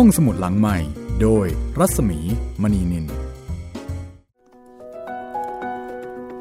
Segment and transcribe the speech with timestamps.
[0.00, 0.78] ห้องสมุดหลังใหม่
[1.22, 1.46] โดย
[1.78, 2.18] รัศมี
[2.62, 3.06] มณีนิน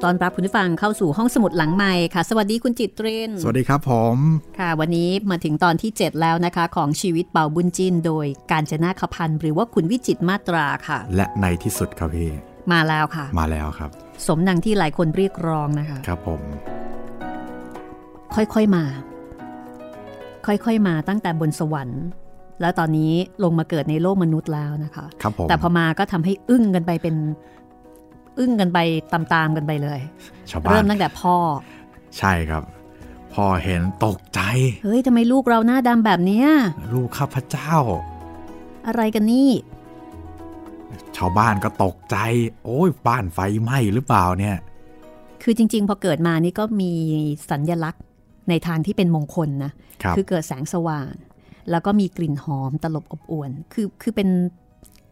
[0.03, 4.17] ตอนรับคุณผู้ฟังเข้าสู่ห้องสมุดหลังใหม่ค่ะ สวัสดีคุณจิตเรน สวัสดีครับผม
[4.59, 12.29] ค่ะ วันนี้มาถึงตอนที่ 7 แล้วนะคะ ของชีวิตเป่าบุญจินโดยการจนาขพันธ์หรือว่าคุณวิจิตรมาตราค่ะ และในที่สุดครับพี่
[12.71, 13.89] มาแล้วค่ะ มาแล้วครับ
[14.27, 16.41] สมดังที่หลายคนเรียกร้องนะคะ ครับผม
[18.35, 18.83] ค่อยๆมา
[20.47, 22.03] ค่อยๆมาตั้งแต่บนสวรรค์
[22.61, 27.15] แล้วตอนนี้ลงมาเกิดในโลกมนุษย์แล้วนะคะครับผมแต่พอมาก็ทำให้อึ้งกันไปเป็น
[28.39, 28.79] อึ้งกันไป
[29.13, 29.99] ตามๆกันไปเลย
[30.51, 31.35] ชาวบ้าเริ่นมตั้งแต่พ่อ
[32.17, 32.63] ใช่ครับ
[33.33, 34.41] พอเห็นตกใจ
[34.83, 36.47] เฮ้ยทำไมลูกเราหน้าดำแบบเนี้ย
[36.93, 37.73] ลูกข้าพเจ้า
[38.87, 39.49] อะไรกันนี่
[41.17, 42.17] ชาวบ้านก็ตกใจ
[42.63, 44.57] โอ้ยบ้านไฟไหม้หรือเปล่าเนี่ย
[45.43, 46.91] คือจริง ๆ พอเกิดมานี่ก็มี
[47.51, 48.03] สัญญลักษณ์
[48.49, 49.71] ในทางที่เป็นมงคลนะ
[50.03, 51.11] ครับอเกิดแสงสว่าง
[51.71, 54.29] แล้วก็มีกลิ่นหอมตลบอบอวน คือคือเป็น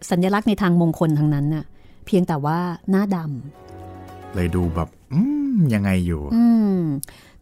[0.10, 1.66] สัญลักษณ์ในทางมงคลทั้งนั้นน่ะ
[2.06, 2.58] เพียงแต่ว่า
[2.90, 3.18] หน้าด
[4.36, 5.20] เลยดูแบบอื
[5.54, 6.46] มยังไงอยู่ำอื
[6.76, 6.80] ม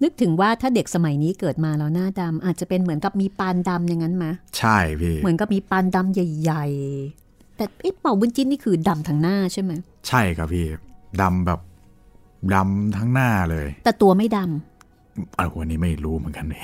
[0.03, 4.25] นึกถึงว่าถ้าเด็กสมัยนี้เกิดมาแล้วหน้าดำอาจจะเป็นเหมือนกับมีปานดำอย่างนั้นไหม
[4.57, 6.65] ใช่พี่ เหมือนกับมีปานดำใหญ่
[7.11, 9.71] ๆ แต่ไอ้เป่าบุญจิ้นนี่คือดำทั้งหน้าใช่ไหม
[10.07, 10.65] ใช่ครับพี่
[11.21, 11.59] ดำแบบ
[12.53, 16.63] ดำทั้งหน้าเลย แต่ตัวไม่ดำอะวันนี้ไม่รู้เหมือนกันเลย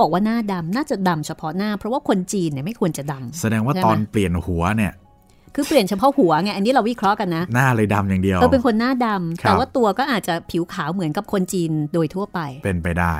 [0.00, 4.92] บอกว่าหน้าดำน่าจะดำเฉพาะหน้า เพราะว่าคนจีนเนี่ยไม่ควรจะดำแสดงว่าใช่ไหมตอนเปลี่ยนหัวเนี่ย
[5.54, 13.14] คือเปลี่ยนเฉพาะหัวไงอันนี้เราวิเคราะห์กันนะ หน้าเลยดำอย่างเดียวเออเป็นคนหน้าดำครับแต่ว่าตัวก็อาจจะผิวขาวเหมือนกับคนจีนโดยทั่วไป เป็นไปได้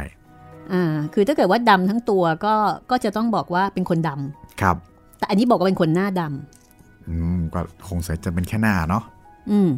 [0.72, 2.54] อ่าคือถ้าเกิดว่าดำทั้งตัวก็
[2.90, 4.76] ก็จะต้องบอกว่าเป็นคนดำครับ
[5.18, 9.02] แต่อันนี้บอกว่าเป็นคนหน้าดำอืมก็คงจะเป็นแค่หน้าเนาะ
[9.50, 9.68] อืม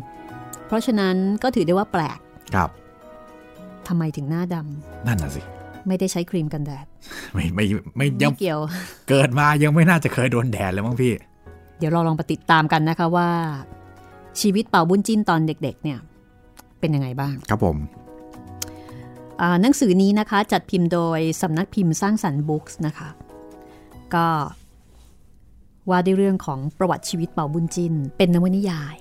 [0.67, 2.19] เพราะฉะนั้นก็ถือได้ว่าแปลก
[2.55, 2.71] ครับ
[3.89, 5.43] ทำไมถึงหน้าดำนั่นน่ะสิ
[5.87, 6.87] ไม่ได้ใช้ครีมกันแดด
[7.35, 7.65] ไม่ไม่
[7.97, 8.61] ไม่ยัไม่งเกี่ยว
[9.09, 11.13] เกิดมายังไม่น่าจะเคยโดนแดดเลยมั้งพี่
[11.79, 13.29] เดี๋ยวเราลองไปติดตามกันนะคะว่า
[14.41, 15.99] ชีวิตเป่าบุญจิ้นตอนเด็กๆ เนี่ย
[16.81, 17.77] เป็นยังไงบ้าง ครับผม
[19.41, 23.09] อ่าหนังสือนี้นะคะ จัดพิมพ์โดยสำนักพิมพ์สร้างสรรค์บุ๊กส์นะคะ
[24.15, 24.27] ก็
[25.91, 28.97] ว่าด้วยเรื่องของประวัติชีวิตเป่าบุญจินเป็นนวนิยาย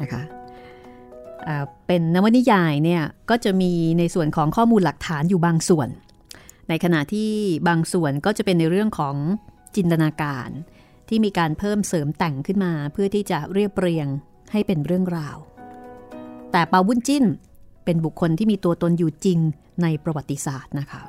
[0.00, 0.39] นะคะอ่า
[1.86, 5.88] เป็นนวนิยายเนี่ยก็จะมีในส่วนของข้อมูลหลักฐานอยู่บางส่วน
[6.68, 7.32] ในขณะที่
[7.68, 9.16] บางส่วนก็จะเป็นในเรื่องของ
[9.76, 10.48] จินตนาการ
[11.08, 14.06] ที่มีการเพิ่มเสริมแต่งขึ้นมา เพื่อที่จะเรียบเรียง
[14.52, 15.36] ให้เป็นเรื่องราว
[16.52, 17.24] แต่ปาบุญจิ้น
[17.84, 19.38] เป็นบุคคลที่มีตัวตนอยู่จริง
[19.82, 21.02] ในประวัติศาสตร์นะคะ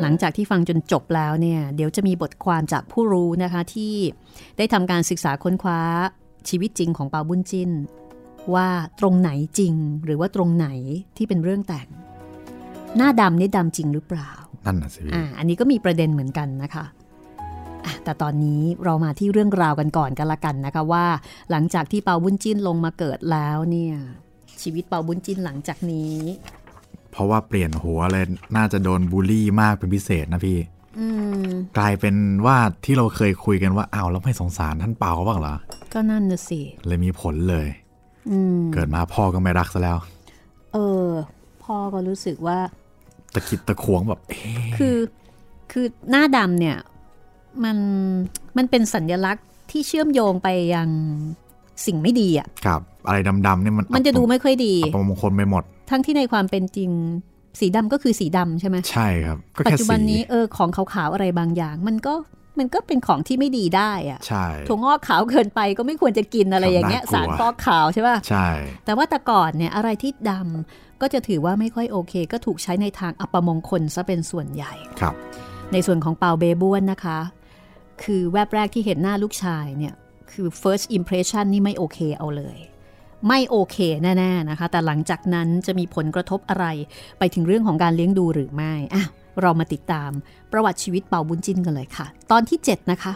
[0.00, 3.94] หลังจากที่ฟังจนจบแล้วเนี่ย เดี๋ยวจะมีบทความจากผู้รู้นะคะที่
[4.58, 5.80] ได้ทำการศึกษาค้นคว้า
[6.48, 7.70] ชีวิตจริงของปาบุญจิน
[8.54, 8.68] ว่า
[9.00, 10.68] ตรงไหนจริงหรือว่าตรงไหน
[11.16, 11.88] ที่เป็นเรื่องแต่ง
[12.96, 14.30] หน้าดำนี่ดำจริงหรือเปล่า
[14.66, 16.84] นั่นน่ะสิพี่อ่าอันนี้ก็มีประเด็นเหมือนกันนะคะ
[17.84, 21.06] อะแต่ตอนนี้เรามาที่เรื่องราวกันก่อนกันละกันนะคะว่า
[21.50, 23.94] หลังจากที่เปาบุญจิ้นลงมาเกิดแล้วเนี่ย
[24.62, 26.16] ชีวิตเปาบุญจิ้นหลังจากนี้
[27.12, 28.24] เพราะว่าเปลี่ยนหัวเลย
[28.56, 30.58] น่าจะโดนบูลลี่มากเป็นพิเศษนะพี่
[30.98, 31.06] อื
[31.44, 31.48] ม
[31.78, 32.14] กลายเป็น
[32.46, 35.54] ว่าที่เราเคยคุยกันว่าอ้าวแล้วไม่สงสารท่านเปาบ้างเหรอ
[35.92, 37.81] ก็นั่นน่ะสิ เลยมีผลเลยอืม
[38.74, 39.98] เกิดมาพ่อก็ไม่รักซะแล้ว
[40.72, 41.08] เออ
[41.64, 42.58] พ่อก็รู้สึกว่า
[43.34, 44.96] ตะคิดตะขวงแบบเอ๊ะคือ
[45.72, 46.76] คือหน้าดำเนี่ย
[47.64, 47.76] มัน
[48.56, 50.88] มันเป็นสัญลักษณ์ที่เชื่อมโยงไปยัง
[51.86, 56.90] สิ่งไม่ดีอะ ครับ อะไรดำๆเนี่ยมันมันจะดูไม่ค่อยดีอัปมงคลไปหมด ทั้งที่ในความเป็นจริง
[57.60, 62.14] สีดำก็คือสีดำใช่ไหมใช่ครับก็ปัจแค่จุบันสีนี้เออของขาวๆอะไรบางอย่าง มันก็
[62.58, 68.48] มันก็เป็นของที่ไม่ดีได้อะใช่ถั่วงอกขาวเกินไปก็ไม่ควรจะกินอะไรอย่างเงี้ยครับสารน่ากลัวฟอกขาวใช่ป่ะใช่
[68.84, 75.14] แต่ว่าแต่ก่อนเนี่ยอะไรที่ดำก็จะถือว่าไม่ค่อยโอเค ก็ถูกใช้ในทางอัปมงคลซะเป็นส่วนใหญ่ครับ
[75.72, 77.18] ในส่วนของเปาเบบ้วนนะคะ
[78.02, 79.94] คือแวบแรกที่เห็นหน้าลูกชายเนี่ย
[80.32, 82.58] คือ first impression นี่ไม่โอเคเอาเลย
[83.28, 86.66] ไม่โอเคแน่ๆนะคะ แต่หลังจากนั้นจะมีผลกระทบอะไร
[87.18, 89.04] ไปถึงเรื่องของการเลี้ยงดูหรือไม่อะ
[89.40, 90.10] เรามาติดตาม
[90.52, 93.14] ประวัติชีวิตเปาบุญจินกันเลยค่ะ ตอนที่ 7 นะคะ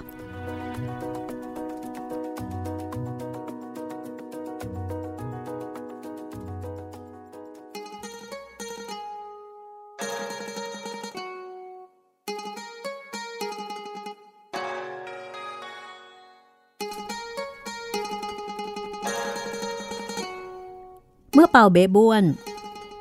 [21.34, 22.24] เมื่อเปาเบบ้วน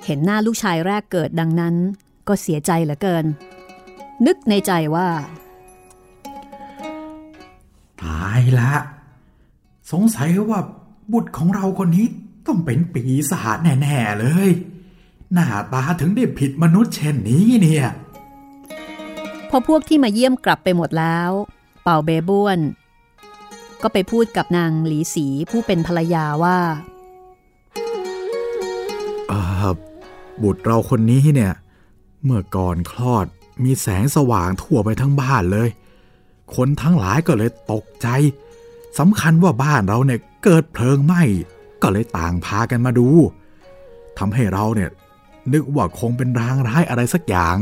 [0.06, 1.76] เห็นหน้าลูกชายแรกเกิดดังนั้น
[2.28, 3.26] ก็เสียใจเหลือเกิน
[4.26, 5.10] นึกในใจว่า
[8.02, 8.74] ตายละ
[9.92, 10.60] สงสัยว่า
[11.14, 12.08] บุตรของเราคนนี้
[12.48, 14.50] ต้องเป็นปีศาจแน่ๆเลย
[15.34, 17.86] หน้าตาถึงได้ผิดมนุษย์เช่นนี้เนี่ย
[19.50, 21.32] พอพวกที่มาเยี่ยมกลับไปหมดแล้ว
[21.84, 22.60] เป่าเบบ้วน
[23.82, 26.58] ก็ไปพูดกับนางหลีสีผู้เป็นภรรยาว่า
[30.44, 31.54] บุตรเราคนนี้เนี่ย
[32.26, 33.26] เมื่อก่อนคลอด
[33.64, 35.70] มีแสงสว่างทั่วไปทั้งบ้านเลย
[36.56, 38.08] คนทั้งหลายก็เลยตกใจ
[39.00, 41.22] สำคัญว่าบ้านเราเนี่ยเกิดเพลิงไหม้
[41.82, 43.08] ก็เลยต่างพากันมาดู
[44.18, 44.90] ทำให้เราเนี่ย
[45.54, 47.58] นึกว่าคงเป็นรางร้ายอะไรสักอย่าง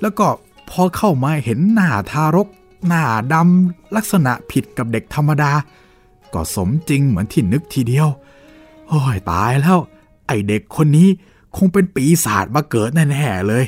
[0.00, 0.26] แล้วก็
[0.70, 2.48] พอเข้ามาเห็นหน้าทารก
[2.86, 3.02] หน้า
[3.32, 5.52] ดำลักษณะผิดกับเด็กธรรมดา
[6.34, 8.08] ก็สมจริงเหมือนที่นึกทีเดียว
[8.88, 9.78] โอ้ยตายแล้ว
[10.26, 11.08] ไอเด็กคนนี้
[11.56, 13.64] คงเป็นปีศาจมาเกิดแน่ๆเลย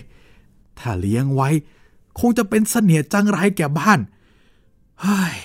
[0.78, 1.48] ถ้าเลี้ยงไว้
[2.20, 3.98] คงจะเป็นเสนียดจังไรแก่บ้าน
[5.00, 5.36] เฮ้ย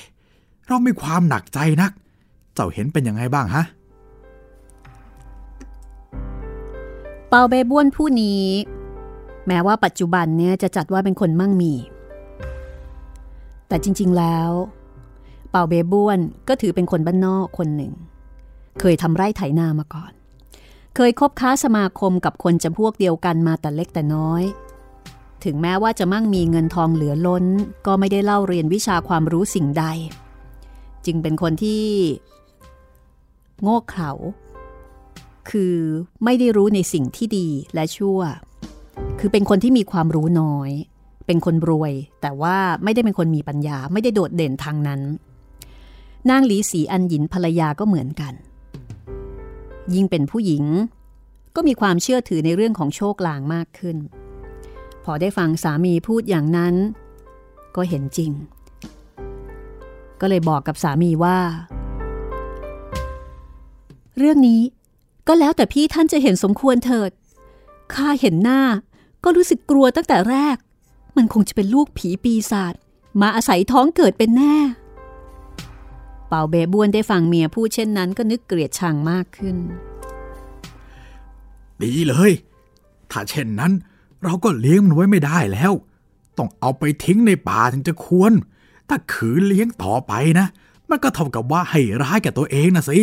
[0.68, 1.92] เราไม่ความหนักใจนัก
[2.54, 3.66] เจ้าเห็นเป็นยังไงบ้างฮะ
[7.30, 8.44] เปาเบบ้วนผู้นี้
[9.48, 11.74] แม้ว่าปัจจุบันเนี่ยจะจัดว่าเป็นคนมั่งมี
[13.68, 14.52] แต่จริง ๆแล้ว
[15.50, 17.94] เปาเบบ้วนก็ถือเป็นคนบ้านนอกคนหนึ่ง
[18.80, 20.12] เคยทำไร่ไถนามาก่อน
[20.96, 24.44] เคยคบค้าสมาคมกับคนจำพวกเดียวกันมาแต่เล็กแต่น้อย
[25.44, 27.46] ถึงแม้ว่าจะมั่งมีเงินทองเหลือล้น
[27.86, 29.86] ก็ไม่ได้เล่าเรียนวิชาความรู้สิ่งใด
[31.06, 31.84] จึงเป็นคนที่
[33.62, 34.12] โง่เขลา
[35.50, 35.76] คือ
[36.24, 38.20] ไม่ได้รู้ในสิ่งที่ดีและชั่ว
[39.20, 40.72] คือเป็นคนที่มีความรู้น้อย
[41.26, 45.02] เป็นคนรวย แต่ว่าไม่ได้เป็นคนมีปัญญา ไม่ได้โดดเด่นทางนั้น
[46.30, 48.34] นางหลีสีอันหยินภรรยาก็เหมือนกัน
[49.94, 50.63] ยิ่งเป็นผู้หญิง
[51.56, 53.98] ก็มีความเชื่อถือในเรื่องของโชคลางมากขึ้น
[55.04, 56.75] พอได้ฟังสามีพูดอย่างนั้น
[57.75, 58.31] ก็เห็นจริง
[60.22, 61.39] ก็เลยบอกกับสามีว่า
[64.18, 64.62] เรื่องนี้
[65.28, 67.12] ก็แล้วแต่พี่ท่านจะเห็นสมควรเถิด
[67.94, 68.62] ข้าเห็นหน้า
[69.24, 70.57] ก็รู้สึกกลัวตั้งแต่แรก
[71.18, 72.74] มันคงจะเป็นลูกผีปีศาจ
[73.22, 74.56] มาอาศัยท้องเกิดเป็นแน่
[76.33, 79.56] เป่าเบบ้วนได้ฟังเมียพูดเช่นนั้นก็นึกเกลียดชังมากขึ้น
[81.83, 82.31] ดีเลย
[83.12, 83.72] ถ้าเช่นนั้น
[84.24, 85.74] เราก็เลี้ยงมันไว้ไม่ได้แล้ว
[86.38, 88.31] ต้องเอาไปทิ้งในป่าถึงจะควร
[88.89, 90.48] ถ้าขืนเลี้ยงต่อไปนะ
[90.89, 93.00] มันก็เท่ากับว่าให้ร้ายแก่ตัวเองนะสิ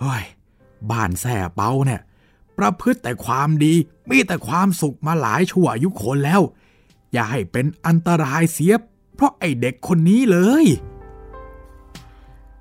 [0.00, 0.24] เฮ้ย
[0.90, 2.00] บ้านแส่เปาเนี่ย
[2.58, 3.74] ประพฤติแต่ความดี
[4.10, 6.40] มีแต่ความสุขมาหลายชั่วอายุคนแล้ว
[7.12, 8.74] อย่าให้เป็นอันตรายเสีย
[9.14, 10.66] เพราะไอเด็กคนนี้เลย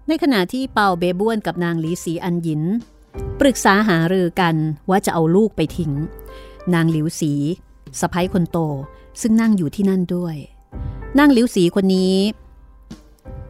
[0.08, 2.64] ในขณะที่เปาเบบ้วนกับนางหลีสีอันหยิน
[3.40, 4.56] ปรึกษาหารือกัน
[4.90, 5.94] ว่าจะเอาลูกไปทิ้ง
[6.74, 7.34] นางหลิวสี
[8.00, 8.58] สะพ้ยคนโต
[9.22, 10.36] ซึ่งนั่งอยู่ที่นั่นด้วย
[11.20, 12.16] นางหลิวสีคนนี้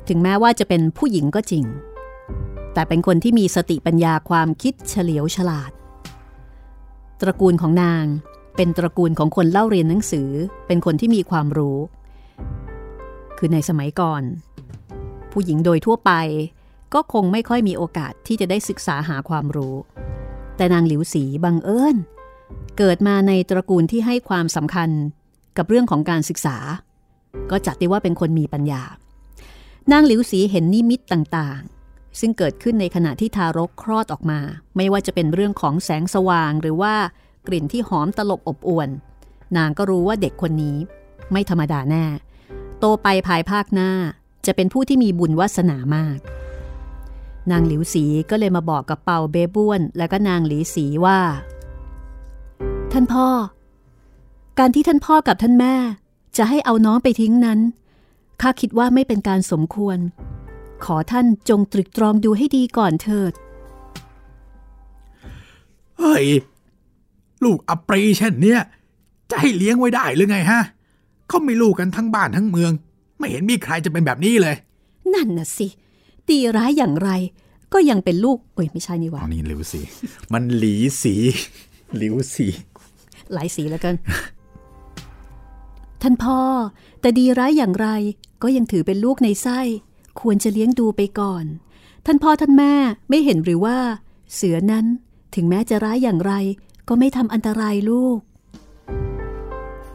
[0.07, 1.65] ถึงแม้ว่าจะเป็นผู้หญิงก็จริง
[2.73, 5.71] แต่เป็นคนที่มีสติปัญญาความคิดเฉลียวฉลาด
[7.21, 8.05] ตระกูลของนาง
[8.55, 10.29] เป็นตระกูลของคนเล่าเรียนหนังสือ
[10.67, 11.77] เป็นคนที่มีความรู้
[13.37, 14.23] คือในสมัยก่อน
[15.35, 16.11] ผู้หญิงโดยทั่วไป
[16.93, 19.75] ก็คงไม่ค่อยมีโอกาสที่จะได้ศึกษาหาความรู้
[20.57, 21.95] แต่นางหลิวสีบังเอิญ
[22.77, 24.89] เกิดมาในตระกูลที่ให้ความสำคัญ
[25.57, 26.57] กับเรื่องของการศึกษา
[27.51, 28.83] ก็จัดได้ว่าเป็นคนมีปัญญา
[29.91, 34.39] นางหลิวสีเห็นนิมิตต่างๆ ซึ่งเกิดขึ้นในขณะที่ทารกคลอดออกมา
[34.75, 36.93] ไม่ว่าจะเป็นเรื่องของแสงสว่างหรือว่า
[37.47, 38.89] กลิ่นที่หอมตลบอบอวน
[39.57, 40.77] นางก็รู้ว่าเด็กคนนี้
[41.31, 42.05] ไม่ธรรมดาแน่
[42.79, 43.91] โตไปภายภาคหน้า
[44.47, 46.19] จะเป็นผู้ที่มีบุญวาสนามาก
[47.51, 51.19] นางหลิวสีก็เลยมาบอกกับเปาเบบ้วน และก็นางหลีสีว่า
[52.91, 53.27] ท่านพ่อ
[54.59, 55.75] การที่ท่านพ่อกับท่านแม่
[56.37, 57.59] จะให้เอาน้องไปทิ้งนั้น
[58.41, 59.97] ข้าคิดว่าไม่เป็นการสมควร
[60.85, 63.33] ขอท่านจงตรึกตรองดูให้ดีก่อนเถิด
[65.99, 66.25] เฮ้ย
[67.43, 68.61] ลูกอปรีเช่นเนี้ย
[69.29, 70.61] จะให้เลี้ยงไว้ได้หรือไงฮะ
[71.27, 72.71] เขาไม่ลูกกันทั้งบ้านทั้งเมือง
[73.17, 74.55] ไม่เห็นมีใครจะเป็นแบบนี้เลย
[75.13, 75.67] นั่นน่ะสิ
[76.27, 77.09] ตีร้ายอย่างไร
[77.73, 79.81] ก็ยังเป็นลูกเอ้ยไม่ใช่นี่หว่านี่หลิวสี
[80.33, 81.13] มันหลีสี
[81.97, 82.47] หลิวสี
[83.33, 83.95] หลายสีแล้วกัน
[86.01, 86.39] ท่านพ่อ
[87.01, 87.87] แต่ดีร้ายอย่างไร
[88.43, 89.59] ก็ยังถือเป็นลูกในไส้
[90.21, 91.45] ควรจะเลี้ยงดูไปก่อน
[92.05, 92.73] ท่านพ่อท่านแม่
[93.09, 93.77] ไม่เห็นหรือว่า
[94.33, 94.85] เสือนั้น
[95.35, 96.33] ถึงแม้จะร้ายอย่างไร
[96.87, 98.24] ก็ไม่ทำอันตรายลูกเ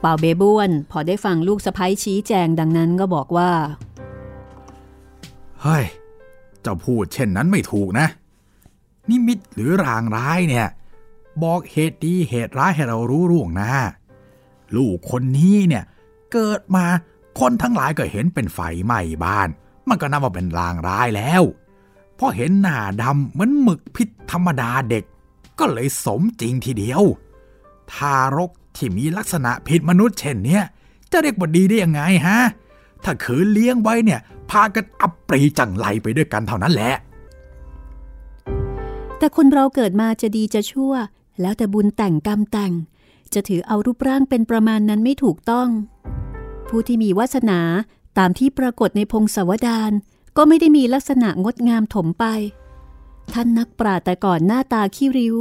[0.04, 3.50] ป่าเบบ้วน พอได้ฟังลูกสะพ้ยชี้แจงดังนั้นก็บอกว่า
[5.62, 5.84] เฮ้ย
[6.62, 8.06] เจ้าพูดเช่นนั้นไม่ถูกนะ
[9.08, 10.66] นิมิตหรือรางร้ายเนี่ย
[11.42, 13.72] บอกเหตุดีเหตุร้ายให้เรารู้ร่วงหน้า
[14.76, 15.84] ลูกคนนี้เนี่ย
[16.32, 16.84] เกิดมา
[17.40, 19.48] คนทั้งหลายก็เห็นเป็นไฟไหม้บ้าน
[19.88, 21.42] มันก็นับว่าเป็นรางร้ายแล้ว
[22.18, 25.04] พอเห็นหน้าดำเหมือนหมึกพิษธรรมดาเด็ก
[25.58, 27.02] ก็เลยสมจริงทีเดียว
[27.92, 30.62] ทารก ที่มีลักษณะผิดมนุษย์เช่นเนี้ย
[31.10, 32.40] จะเรียกว่าดีได้ยังไงฮะ
[33.04, 34.20] ถ้าขืนเลี้ยงไว้เนี่ย
[34.50, 36.94] พากันอับปรีจังไรไปด้วยกันเท่านั้นแหละ
[39.18, 40.92] แต่คนเราเกิดมาจะดีจะชั่ว
[41.40, 42.72] แล้วแต่บุญแต่งกรรมแต่ง
[43.34, 45.68] จะถือเอารูปร่างเป็นประมาณนั้นไม่ถูกต้อง
[46.68, 47.60] ผู้ที่มีวาสนา
[48.18, 49.92] ตามที่ปรากฏในพงศาวดาร
[50.36, 52.24] ก็ไม่ได้มีลักษณะงดงามถมไป
[53.34, 55.36] ท่านนักปราชญ์แต่ก่อนหน้าตาขี้ริ้ว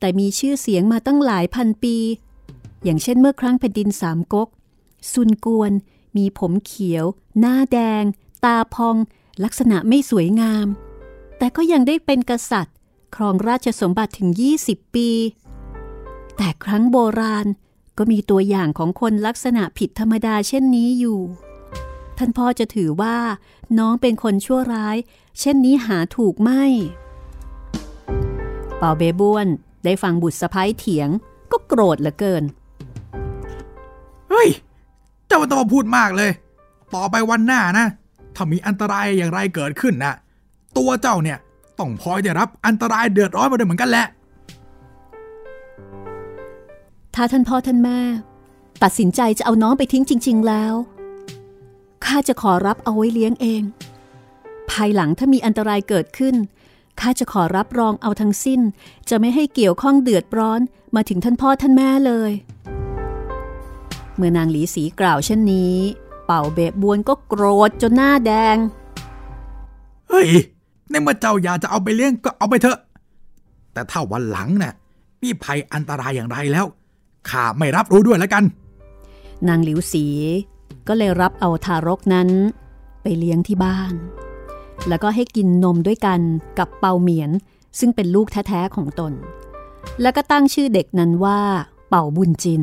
[0.00, 1.96] แต่มีชื่อเสียงมาตั้งหลายพันปี
[2.84, 4.48] อย่างเช่นเมื่อครั้งแผ่นดินสามก๊ก
[5.12, 5.72] ซุนกวน
[6.16, 7.04] มีผมเขียว
[7.38, 8.04] หน้าแดง
[8.44, 8.96] ตาพอง
[9.44, 10.66] ลักษณะไม่สวยงาม
[11.38, 12.76] แต่ก็ยังได้เป็นกษัตริย์
[13.16, 14.30] ครองราชสมบัติถึง
[14.62, 15.10] 20 ปี
[16.36, 17.46] แต่ครั้งโบราณ
[17.98, 21.20] ก็มีตัวอย่างของคนลักษณะผิดธรรมดาเช่นนี้อยู่
[22.18, 23.16] ท่านพ่อจะถือว่า
[23.78, 24.96] น้องเป็นคนชั่วร้าย
[25.40, 26.64] เช่นนี้หาถูกไม่
[28.78, 29.46] เป่าเบบ้วน
[29.84, 31.08] ได้ฟังบุตรสะพ้ายเถียง
[31.52, 32.44] ก็โกรธเหลือเกิน
[34.34, 34.50] เฮ้ย
[35.28, 36.30] เจ้าต้องมาพูดมากเลย
[36.94, 37.86] ต่อไปวันหน้านะ
[38.36, 40.12] ถ้ามีอันตรายอย่างไรเกิดขึ้นนะ
[40.78, 41.38] ตัวเจ้าเนี่ย
[41.78, 44.06] ต้องพลอยได้รับอันตรายเดือดร้อนมาด้วยเหมือนกันแหละ
[47.14, 47.98] ถ้าท่านพ่อท่านแม่
[48.82, 50.74] ตัดสินใจจะเอาน้องไปทิ้งจริง ๆ แล้ว
[52.04, 53.62] ข้าจะขอรับเอาไว้เลี้ยงเอง
[54.70, 56.34] ภายหลังถ้ามีอันตรายเกิดขึ้น
[57.00, 58.60] ข้าจะขอรับรองเอาทั้งสิ้น
[59.08, 60.60] จะไม่ให้เกี่ยวข้องเดือดร้อน
[60.96, 62.32] มาถึงท่านพ่อท่านแม่เลย
[64.16, 65.76] เมื่อนางหลีสีกล่าวเช่นนี้
[66.26, 68.56] เป่าเบะบวนก็โกรธจนหน้าแดง
[70.08, 70.28] เฮ้ย
[70.90, 72.78] ในเมื่อเจ้าอยากจะเอาไปเลี้ยงก็เอาไปเถอะ
[73.72, 74.72] แต่ถ้าวันหลังน่ะ
[75.22, 76.66] มีภัยอันตรายอย่างไรแล้ว
[77.28, 78.44] ข้าไม่รับรู้ด้วยแล้วกัน
[79.48, 80.06] นางหลิวสี
[80.88, 82.28] ก็เลยรับเอาทารกนั้น
[83.02, 83.94] ไปเลี้ยงที่บ้าน
[84.88, 86.20] แล้วก็ให้กินนมด้วยกัน
[86.58, 87.30] กับเปาเหมียน
[87.78, 89.12] ซึ่งเป็นลูกแท้ๆของตน
[90.00, 91.40] แล้วก็ตั้งชื่อเด็กนั้นว่า
[91.88, 92.62] เป่าบุญจิน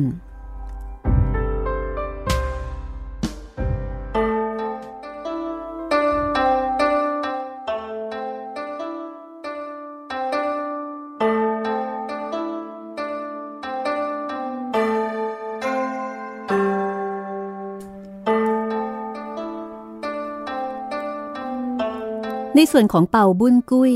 [22.56, 23.94] ในส่วนของเป่าบุญกุ้ย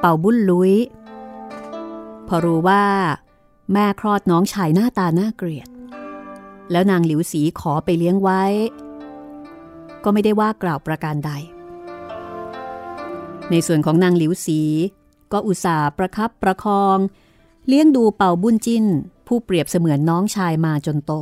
[0.00, 0.74] เป่าบุญลุย
[2.28, 2.84] พอรู้ว่า
[3.72, 5.68] แม่คลอดน้องชายหน้าตาน่าเกลียด
[6.70, 8.42] แล้วนางหลิวสีขอไปเลี้ยงไว้
[10.04, 11.30] ก็ไม่ได้ว่ากล่าวประการใด
[13.50, 14.60] ในส่วนของนางหลิวสี
[15.32, 16.98] ก็อุตส่าห์ประคับประคอง
[17.68, 18.84] เลี้ยงดูเป่าบุญจิน
[19.26, 21.12] ผู้เปรียบเสมือนน้องชายมาจนโต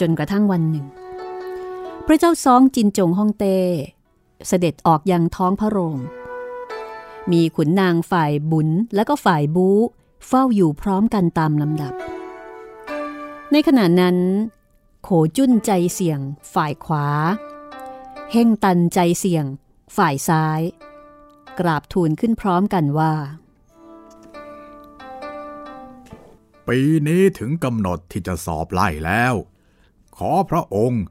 [0.00, 0.86] จนกระทั่งวันหนึ่ง
[2.06, 3.58] พระเจ้าซองจินจงฮ่องเต้
[4.46, 5.96] เสด็จออกยังท้องพระโรง
[7.32, 9.68] มีขุนนางฝ่ายบุญและก็ฝ่ายบู
[10.26, 11.94] เฝ้าอยู่พร้อมกันตามลำดับ
[13.52, 14.16] ในขณะนั้น
[15.02, 16.20] โขจุ้นใจเสี่ยง
[16.54, 17.06] ฝ่ายขวา
[18.32, 19.44] เฮ่งตันใจเสี่ยง
[19.96, 20.60] ฝ่ายซ้าย
[21.58, 23.12] กราบทูลขึ้นพร้อมกันว่า
[26.68, 29.34] ปีนี้ถึงกำหนดที่จะสอบไล่แล้ว
[30.16, 31.02] ขอพระองค์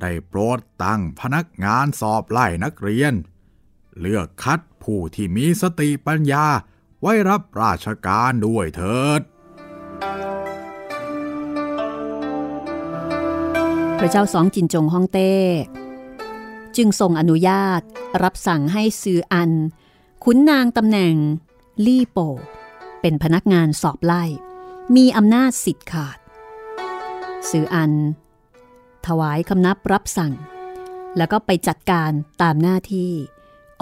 [0.00, 3.14] ได้โปรดตั้งพนักงานสอบไล่นักเรียน
[4.00, 6.46] เลือกคัดผู้ที่มีสติปัญญา
[7.00, 9.20] ไว้รับราชการด้วยเถิด
[13.98, 15.34] พระเจ้าสองจินจงฮ่องเต้
[16.76, 17.80] จึงทรงอนุญาต
[18.22, 19.50] รับสั่งให้ซืออัน
[20.24, 21.14] ขุนนางตำแหน่ง
[21.86, 22.18] ลี่โป
[23.00, 24.24] เป็นพนักงานสอบไล่
[24.96, 26.18] มีอำนาจสิทธิ์ขาด
[27.50, 27.92] ซืออัน
[29.06, 30.32] ถวายคำนับรับสั่ง
[31.16, 32.10] แล้วก็ไปจัดการ
[32.42, 33.12] ตามหน้าที่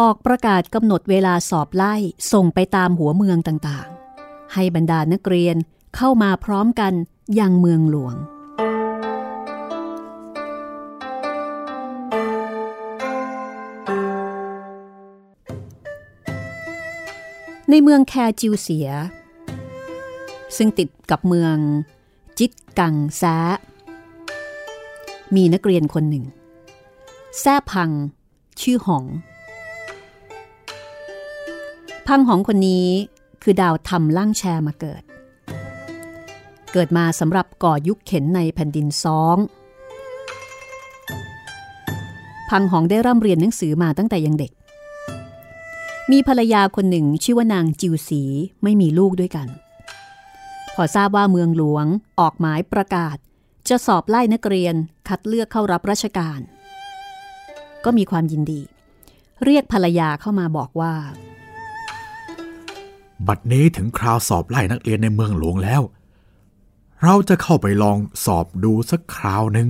[0.01, 1.95] ออกประกาศกำหนดเวลาสอบไล่
[2.33, 5.57] ส่งไปตามหัวเมืองต่างๆ ให้บรรดานักเรียน
[5.97, 6.93] เข้ามาพร้อมกัน
[7.39, 8.17] ยังเมืองหลวง
[17.71, 18.89] ในเมืองแคจิวเสีย
[20.57, 21.57] ซึ่งติดกับเมือง
[22.39, 23.23] จิตกังแซ
[25.35, 26.25] มีนักเรียนคนหนึ่ง
[27.41, 27.91] แซ่พัง
[28.61, 29.05] ชื่อหอง
[32.07, 32.89] พังหองคนนี้
[33.43, 35.03] คือดาวทำล่างแชร์มาเกิด
[36.73, 39.39] เกิดมาสำหรับก่อยุคเข็นในแผ่นดินซอง
[42.51, 44.53] พังหองได้ร่ำเรียนหนังสือมาตั้งแต่ยังเด็ก
[46.11, 48.23] มีภรรยาคนหนึ่งชื่อว่านางจิวสี
[48.63, 49.49] ไม่มีลูกด้วยกัน
[50.75, 51.87] พอทราบว่าเมืองหลวง
[52.21, 53.17] ออกหมายประกาศ
[53.69, 54.75] จะสอบไล่นักเรียน
[55.09, 56.41] คัดเลือกเข้ารับราชการ
[57.85, 58.61] ก็มีความยินดี
[59.45, 60.95] เรียกภรรยาเข้ามาบอกว่า
[63.29, 65.83] บัดนี้ถึงคราวสอบไล่นักเรียนในเมืองหลวงแล้ว
[67.03, 69.69] เราจะเข้าไปลองสอบดูสักคราวหนึ่ง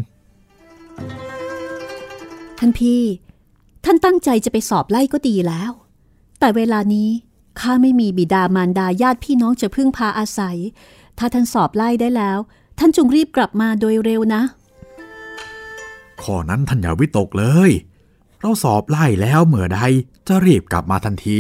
[2.58, 3.02] ท่านพี่
[3.84, 5.70] ท่านตั้งใจจะไปสอบไล่ก็ดีแล้ว
[6.38, 7.08] แต่เวลานี้
[7.60, 10.58] ข้าไม่มีบิดามารดาญาติพี่น้องจะพึ่งพาอาศัย
[11.18, 12.38] ถ้าท่านสอบไล่ได้แล้ว
[12.78, 14.43] ท่านจงรีบกลับมาโดยเร็วนะ
[16.23, 17.71] ข้อนั้นท่านอย่าวิตกเลย
[18.40, 19.81] เราสอบไล่แล้วเมื่อใด
[20.26, 21.38] จะรีบกลับมาทันที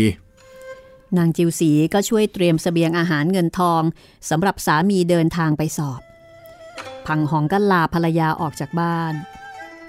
[1.16, 3.82] นางจิวสีก็ช่วยเตรียมสเสบียงอาหารเงินทอง
[4.30, 6.00] สำหรับสามีเดินทางไปสอบ
[7.06, 9.14] พังหองก็ลาภรรยาออกจากบ้าน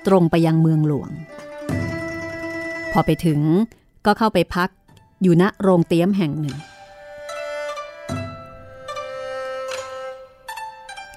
[0.08, 1.12] ตรงไปยังเมืองหลวง
[2.92, 3.40] พอไปถึง
[4.06, 4.70] ก็เข้าไปพัก
[5.22, 6.58] อยู่ณโรงเตี้ยมแห่งหนึ่ง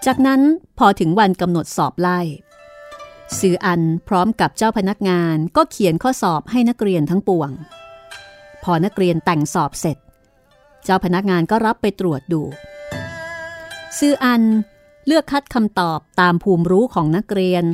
[0.07, 0.40] จากนั้น
[0.78, 2.21] พอถึงวันกำหนดสอบไล่
[3.38, 7.50] ซืออันพร้อมกับเจ้าพนักงานก็เขียนข้อสอบให้นักเรียนทั้งปวง
[8.64, 9.97] พอนักเรียนแต่งสอบเสร็จ
[10.85, 12.43] เจ้าพนักงานก็รับไปตรวจดู
[13.99, 14.43] ซืออัน
[15.07, 17.64] เลือกคัดคำตอบตามภูมิรู้ของนักเรียน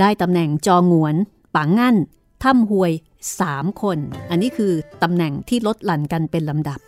[0.00, 1.14] ได้ตำแหน่งจองวน
[1.54, 1.96] ปังงั่น
[2.42, 2.92] ถ้ำหวย
[3.36, 3.98] 3คน
[4.30, 4.72] อันนี้คือ
[5.02, 6.80] ตำแหน่งที่ลดหลั่นกันเป็นลำดับ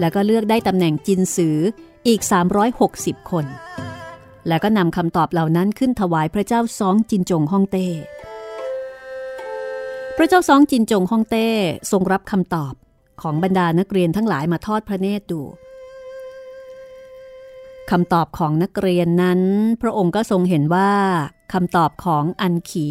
[0.00, 1.58] แล้วก็เลือกได้ตำแหน่งจินสือ
[2.08, 2.22] อีก
[2.76, 3.46] 360 คน
[4.48, 7.86] แล้วก็นำคำตอบเหล่านั้นขึ้นถวายพระเจ้าซองจินจงฮ่องเต้
[10.16, 11.48] พระเจ้าซองจินจงฮ่องเต้
[11.90, 12.74] ทรงรับคำตอบ
[13.22, 15.42] ของบรรดานักเรียนทั้งหลายมาทอดพระเนตรดู
[17.90, 19.40] คำตอบของนักเรียนนั้น
[19.82, 20.92] พระองค์ก็ทรงเห็นว่า
[21.52, 22.88] คำตอบของอันขี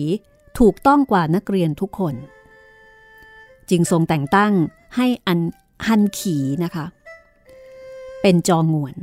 [0.60, 2.16] ถูกต้องกว่านักเรียนทุกคน
[3.70, 4.54] จึงทรงแต่งตั้ง
[4.96, 5.40] ให้อัน
[5.88, 6.86] ฮันขีนะคะ
[8.26, 8.96] เป็นจองวน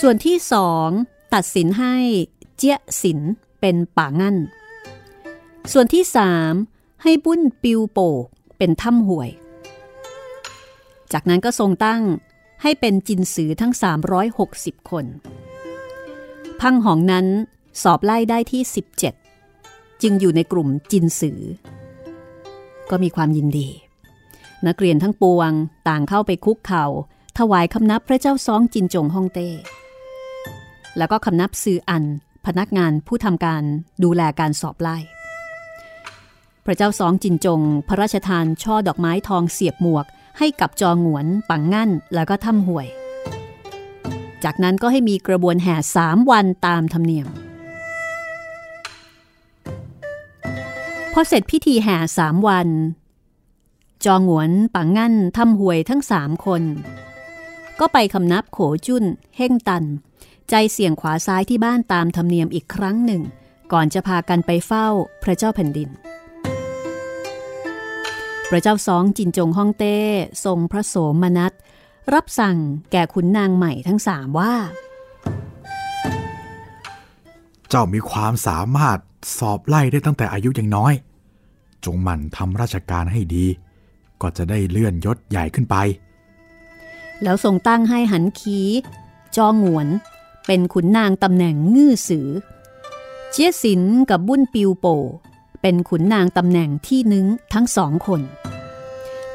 [0.00, 0.88] ส่วนที่สอง
[1.34, 1.96] ตัดสินให้
[2.56, 3.18] เจี้ยสิน
[3.60, 4.36] เป็นป่างั้น
[5.72, 6.52] ส่วนที่สาม
[7.02, 8.26] ให้บุ้นปิวโปก
[8.58, 9.30] เป็นถ้ำห่วย
[11.12, 12.02] จากนั้นก็ทรงตั้ง
[12.62, 13.72] ให้เป็นจินสือทั้ง
[14.32, 15.06] 360 คน
[16.60, 17.26] พังหองนั้น
[17.82, 18.62] สอบไล่ได้ที่
[19.32, 21.40] 17 จึงอยู่ในกลุ่มจินสือ
[22.90, 23.68] ก็มีความยินดี
[24.66, 25.50] นักเรียนทั้งปวง
[25.88, 26.86] ต่างเข้าไปคุกเขา่า
[27.38, 29.48] ถวายคำนับพระเจ้าซองจินจงฮ่องเต้
[30.98, 32.04] แล้วก็คำนับซืออัน
[32.46, 33.62] พนักงานผู้ทำการ
[34.04, 34.98] ดูแลการสอบไล่
[36.66, 40.06] พระเจ้าซองจินจง พระราชทานช่อดอกไม้ทองเสียบหมวก
[40.38, 42.86] ให้กับจองหวน ปังงั่น แล้วก็ถ้ำห่วย
[44.44, 47.28] จากนั้นก็ให้มีกระบวนแห่สามวันตามธรรมเนียม
[51.12, 52.68] พอเสร็จพิธีแห่สามวัน
[54.06, 56.62] จองหวนปังงั่นทำหวยทั้งสามคน
[57.80, 59.04] ก็ไปคำนับโขจุน
[59.36, 59.84] เฮ่งตัน
[60.50, 63.22] ใจเสี่ยงขวาซ้ายที่บ้านตามธรรมเนียมอีกครั้งหนึ่ง
[63.72, 64.86] ก่อนจะพากันไปเฝ้า
[65.22, 65.88] พระเจ้าแผ่นดิน
[68.50, 69.98] พระเจ้าสองจินจงฮ่องเต้
[70.44, 71.52] ทรงพระโสมนัส
[72.14, 72.56] รับสั่ง
[72.92, 74.54] แก่ขุนนางใหม่ทั้งสามว่า
[77.68, 78.98] เจ้ามีความสามารถ
[79.38, 80.92] สอบไล่ได้ตั้งแต่อายุยังน้อย
[81.84, 83.46] จงหมั่นทำราชการให้ดี
[84.22, 85.76] ก็จะได้เลื่อนยศใหญ่ขึ้นไป
[87.22, 88.58] แล้วทรงตั้งให้หันขี
[89.36, 89.88] จองหวน
[90.46, 92.28] เป็นขุนนางตำแหน่งงื้อสือ
[93.30, 94.86] เจียสินกับบุ้นปิวโป
[95.62, 98.20] เป็นขุนนางตำแหน่งที่นึงทั้งสองคน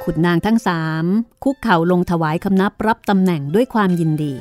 [0.04, 1.06] ขุนนางทั้งสาม
[1.44, 4.34] คุกเข่าลงถวายคำนับรับตำแหน่งด้วยความยินดี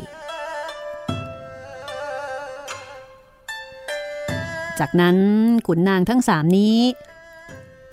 [4.79, 5.17] จากนั้น
[5.67, 6.77] ขุนนางทั้งสามนี้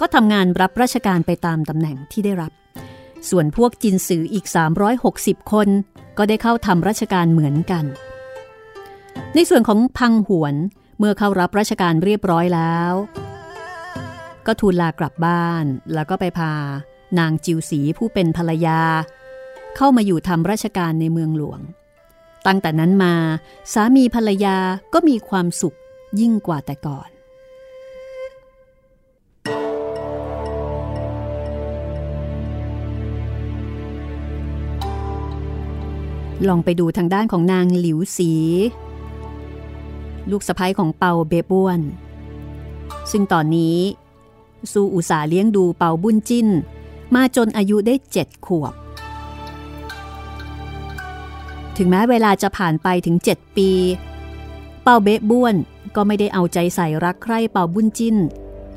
[0.06, 2.52] ก็ทำงานรับราชการไปตามตำแหน่งที่ได้รับ
[3.30, 4.46] ส่วนพวกจินสืออีก
[5.00, 5.68] 360 คน
[6.18, 7.86] ก็ได้เข้าทำราชการเหมือนกัน
[9.36, 10.56] ในส่วนของพังหวน
[10.98, 12.94] เมื่อเข้ารับราชการเรียบร้อยแล้ว
[14.46, 16.54] ก็ทูลลากลับบ้านแล้วก็ไปพา
[17.20, 18.82] นางจิวสีผู้เป็นภรรยา
[19.76, 21.60] เข้ามาอยู่ทำราชการในเมืองหลวง
[22.48, 23.16] ตั้งแต่นั้นมา
[23.74, 24.58] สามีภรรยา
[24.94, 25.78] ก็มีความสุข
[26.20, 27.12] ยิ่งกว่าแต่ก่อน
[36.49, 38.32] ลองไปดูทางด้านของนางหลิวสี
[40.32, 41.79] ลูกสะพ้ยของเปาเบบ้วน
[43.12, 43.77] ซึ่งตอนนี้
[44.71, 46.47] สู้อุตสาเลี้ยงดูเปาบุญจิ้น
[47.15, 48.73] มาจนอายุได้เจ็ดขวบ
[51.77, 53.69] ถึงแม้เวลาจะผ่านไปถึงเจ็ดปี
[54.84, 55.56] เปาเบบ้วน
[55.95, 58.17] ก็ไม่ได้เอาใจใส่รักใคร่เปาบุญจิ้น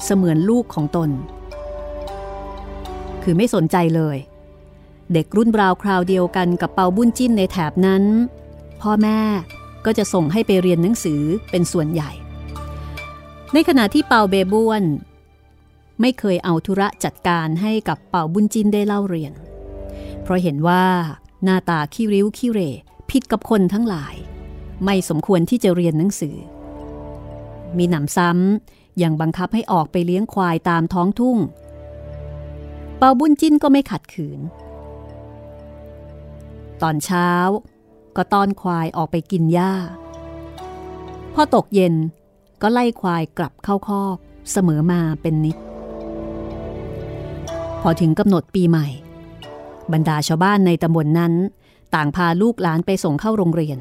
[0.05, 1.11] เสมือนลูกของตน
[3.23, 4.17] คือไม่สนใจเลย
[5.13, 8.05] เด็กรุ่นราวคราวเดียวกันกับเปาบุญจิ้นในแถบนั้น
[8.83, 9.21] พ่อแม่
[9.85, 12.11] ก็จะส่งให้ไปเรียนหนังสือเป็นส่วนใหญ่
[13.53, 14.85] ในขณะที่เปาเบบ้วน
[16.01, 19.33] ไม่เคยเอาธุระจัดการให้กับเปาบุญจินได้เล่าเรียน
[20.23, 20.85] เพราะเห็นว่า
[21.45, 22.61] หน้าตาขี้ริ้วขี้เร
[23.11, 24.15] ผิดกับคนทั้งหลาย
[24.85, 26.37] ไม่สมควรที่จะเรียนหนังสือ
[27.77, 31.39] มีหนำซ้ำยังบังคับให้ออกไปเลี้ยงควายตามท้องทุ่ง
[32.99, 34.41] เปาบุญจินก็ไม่ขัดขืน
[36.83, 37.29] ตอนเช้า
[38.17, 39.73] ก็ต้อนควายออกไปกินหญ้า
[41.35, 41.95] พอตกเย็น
[42.63, 44.17] ก็ไล่ควายกลับเข้าคอก
[44.53, 45.57] เสมอมาเป็นนิด
[47.83, 48.87] พอถึงกำหนดปีใหม่
[49.93, 51.33] บรรดาชาวบ้านในตำบลนนั้น
[51.95, 53.79] ต่างพาลูกหลานไปส่งเข้าโรงเรียน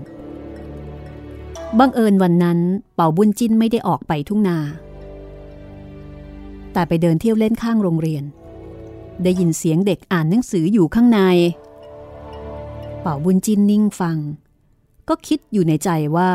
[1.79, 2.59] บังเอิญวันนั้น
[2.95, 4.57] เป่าบุญจิ้นไม่ได้ออกไปทุ่งนา
[6.73, 8.23] แต่ไปเดินเที่ยวเล่นข้างโรงเรียน
[9.23, 11.19] ได้ยินเสียงเด็กอ่านหนังสืออยู่ข้างใน
[13.07, 14.17] เป่าบุญจินนิ่งฟัง
[15.09, 16.31] ก็คิดอยู่ในใจว่า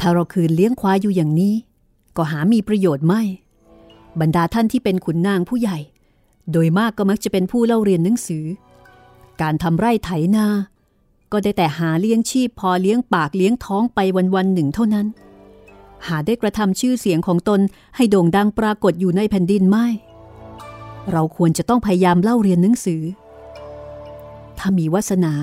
[0.00, 1.54] ถ้าเราคืนเลี้ยงควายอยู่อย่างนี้
[2.16, 3.22] ก็หามีประโยชน์ไม่
[4.20, 5.78] บรรดาท่านที่เป็นขุนนางผู้ใหญ่
[6.52, 8.44] โดยมากก็มักจะเป็นผู้เล่าเรียนหนังสือ
[9.40, 10.46] การทำไร่ไถนา
[11.32, 13.98] ก็ได้แต่หาเลี้ยงชีพพอเลี้ยงปากเลี้ยงท้องไป
[14.34, 15.06] วันๆหนึ่งเท่านั้น
[16.06, 17.60] หาได้กระทำชื่อเสียงของตน
[17.96, 19.86] ให้โด่งดังปรากฏอยู่ในแผ่นดินไม่
[21.12, 23.02] เราควรจะต้องพยายามเล่าเรียนหนังสือ
[24.58, 25.34] ถ้ามีวาสนา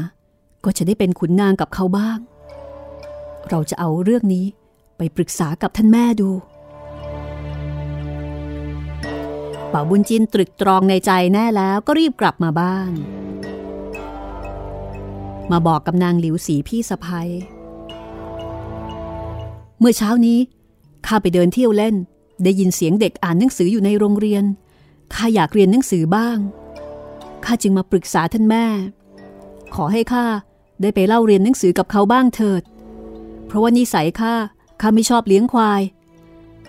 [0.63, 2.19] ก็จะได้เป็นขุนนางกับเขาบ้าง
[3.49, 4.45] เราจะเอาเรื่องนี้
[4.97, 6.29] ไปปรึกษากับท่านแม่ดู
[9.71, 12.91] ป่าบุญจินตรึกตรองในใจแน่แล้วก็รีบกลับมาบ้าน
[15.51, 17.29] มาบอกกับนางหลิวสีพี่สะพ้ย
[19.79, 20.39] เมื่อเช้านี้
[21.07, 21.95] ข้าไปเดินเที่ยวเล่น
[22.43, 24.43] ได้ยินเสียงเด็กอ่านหนังสืออยู่ในโรงเรียน
[25.13, 26.37] ข้าอยากเรียนหนังสือบ้าง
[27.45, 28.65] ข้าจึงมาปรึกษาท่านแม่
[29.75, 30.25] ขอให้ข้า
[30.81, 32.61] ได้ไปเล่าเรียนหนังสือกับเขาบ้างเถิด
[33.47, 34.33] เพราะว่านิสัยข้า
[34.81, 35.81] ข้าไม่ชอบเลี้ยงควาย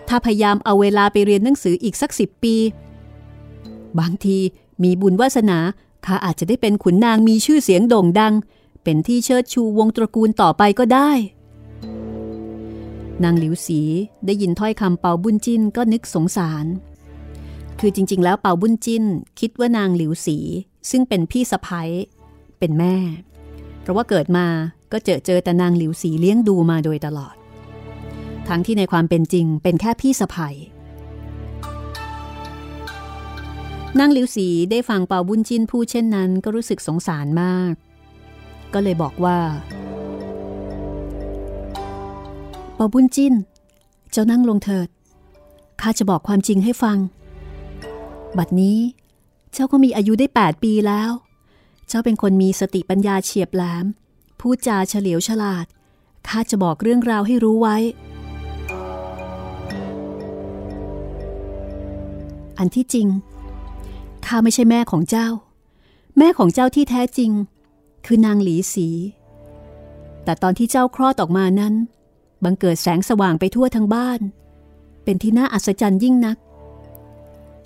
[0.07, 2.55] ถ้าพยายามเอาเวลาไปเรียนหนังสืออีกสักสิบปี
[3.99, 4.37] บางที
[4.83, 5.59] มีบุญวาสนา
[6.05, 8.33] ข้าอาจจะได้เป็นขุนนางมีชื่อเสียงโด่งดัง
[8.83, 11.11] เป็นที่เชิดชูวงตระกูลต่อไปก็ได้
[13.23, 13.81] นางหลิวสี
[14.25, 16.65] ได้ยินถ้อยคำเปาบุญจิ้นก็นึกสงสาร
[17.79, 19.03] คือจริง ๆ แล้วเปาบุญจิ้น
[19.39, 20.37] คิดว่านางหลิวสี
[20.89, 21.89] ซึ่งเป็นพี่สะพ้ย
[22.59, 22.95] เป็นแม่
[23.81, 24.47] เพราะว่าเกิดมา
[24.91, 27.35] ก็เจอเจอแต่นางหลิวสีเลี้ยงดูมาโดยตลอด
[28.47, 30.49] ทั้งที่ในความเป็นจริงเป็นแค่พี่สะใภ้
[33.99, 37.73] นางหลิวสีได้ฟังเปาบุญจินพูดเช่นนั้นก็รู้สึกสงสารมาก
[38.73, 39.37] ก็เลยบอกว่า
[42.77, 43.33] ปาบุญจิน
[44.11, 44.87] เจ้านั่งลงเถิด
[45.81, 46.97] ข้าจะบอกความจริงให้ฟัง
[48.37, 48.79] บัดนี้
[49.53, 51.11] เจ้าก็มีอายุได้ 8 ปีแล้ว
[51.87, 53.85] เจ้าเป็นคนมีสติปัญญาเฉียบแหลม
[54.39, 55.65] พูดจาเฉลียวฉลาด
[56.27, 57.77] ข้าจะบอกเรื่องราวให้รู้ไว้
[62.57, 63.07] อันที่จริง
[64.25, 65.27] ข้าไม่ใช่แม่ของเจ้า
[66.17, 67.31] แม่ของเจ้าที่แท้จริง
[68.05, 68.87] คือนางหลีสี
[70.23, 71.73] แต่ตอนที่เจ้าคลอดออกมานั้น
[72.43, 74.19] บังเกิดแสงสว่างไปทั่วทั้งบ้าน
[75.03, 76.37] เป็นที่น่าอัศจรรย์ยิ่งนัก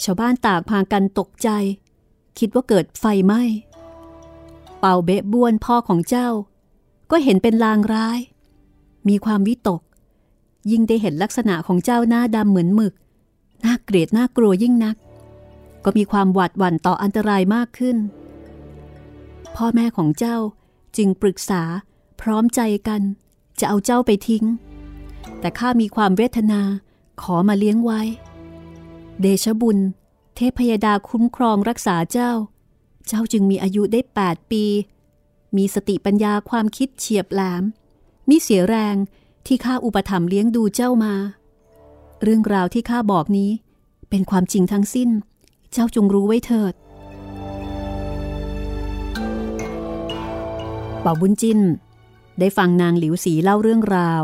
[0.04, 1.50] ชาวบ้านตากพากันตกใจ
[2.40, 3.42] คิดว่าเกิดไฟไหม้
[4.80, 6.28] เป่าเบะบ้วนพ่อของเจ้า
[7.12, 8.20] ก็เห็นเป็นลางร้าย
[9.08, 9.82] มีความวิตก
[10.72, 12.94] ยิ่งได้เห็นลักษณะของเจ้าหน้าดำเหมือนหมึก
[13.66, 14.96] น่าเกลียดน่ากลัวยิ่งนัก
[15.84, 17.98] ก็มีความหวาดหวั่นต่ออันตรายมากขึ้น
[19.56, 20.38] พ่อแม่ของเจ้า
[20.98, 21.62] จึงปรึกษา
[22.22, 23.02] พร้อมใจกัน
[23.60, 24.46] จะเอาเจ้าไปทิ้ง
[25.40, 26.62] แต่ข้ามีความเวทนา
[27.22, 28.02] ขอมาเลี้ยงไว้
[29.22, 29.78] เดชบุญ
[30.36, 32.32] เทพยดาคุ้มครองรักษาเจ้า
[33.08, 34.66] เจ้าจึงมีอายุได้ 8 ปี
[35.58, 37.64] มีสติปัญญาความคิดเฉียบแหลม
[38.30, 38.96] มิเสียแรง
[39.46, 41.14] ที่ข้าอุปถัมภ์เลี้ยงดูเจ้ามา
[42.24, 43.52] เรื่องราวที่ข้าบอกนี้
[44.10, 45.10] เป็นความจริงทั้งสิ้น
[45.72, 46.74] เจ้าจงรู้ไว้เถิด
[51.02, 51.60] เป่าบุญจิน
[52.40, 54.24] ได้ฟังนางหลิวสีเล่าเรื่องราว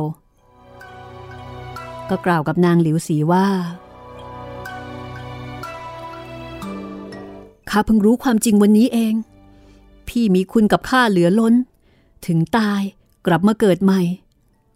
[2.10, 3.48] ก็กล่าวกับนางหลิวสีว่า
[7.70, 9.14] ข้าเพิ่งรู้ความจริงวันนี้เอง
[10.08, 11.54] พี่มีคุณกับข้าเหลือล้น
[12.26, 12.82] ถึงตาย
[13.26, 14.02] กลับมาเกิดใหม่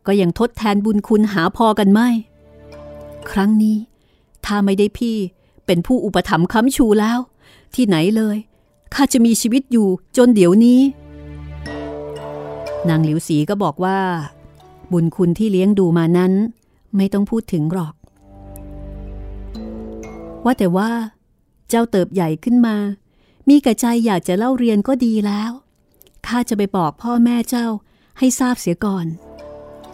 [0.07, 2.09] ก็ยังทดแทนบุญคุณหาพอกันไม่
[3.31, 3.77] ครั้งนี้
[4.45, 5.17] ถ้าไม่ได้พี่
[5.65, 7.19] เป็นผู้อุปถัมภ์ค้ำชูแล้ว
[7.75, 8.37] ที่ไหนเลย
[8.93, 10.79] ข้าจะมีชีวิตอยู่จนเดี๋ยวนี้
[12.89, 13.99] นางหลิวสีก็บอกว่า
[14.91, 16.33] บุญคุณที่เลี้ยงดูมานั้น
[16.95, 17.93] ไม่ต้องพูดถึงหรอก
[20.43, 20.89] ว่าแต่ว่า
[21.69, 22.75] เจ้าเติบใหญ่ขึ้นมา
[23.49, 25.51] มีกระใจอยากจะเล่าเรียนก็ดีแล้ว
[26.27, 27.67] ข้าจะไปบอกพ่อแม่เจ้า
[28.19, 29.05] ให้ทราบเสียก่อน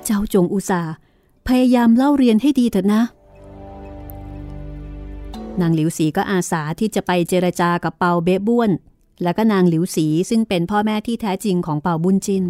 [0.06, 0.94] เจ้าจงอุตส่าห์
[1.48, 3.04] พยายามเล่าเรียนให้ดีเถอะนะ
[5.62, 8.72] นางหลิวสีก็อาสาที่จะไปเจรจากับเปาเบ๊บ้วน
[9.24, 12.46] แล้วก็นางหลิวสีซึ่งเป็นพ่อแม่ที่แท้จริงของเปาบุญจิน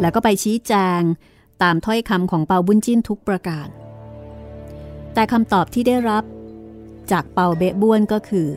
[0.00, 1.00] แล้วก็ไปชี้แจง
[1.62, 3.68] ตามถ้อยคำของเปาบุญจินทุกประการ
[5.14, 6.24] แต่คำตอบที่ได้รับ
[7.10, 8.48] จากเปาเบ๊บ้วนก็คือ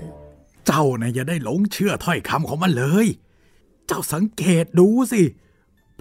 [0.65, 3.07] เจ้านะ่ะอย่าได้หลงเชื่อถ้อยคำของมันเลย
[3.87, 5.21] เจ้าสังเกตดูสิ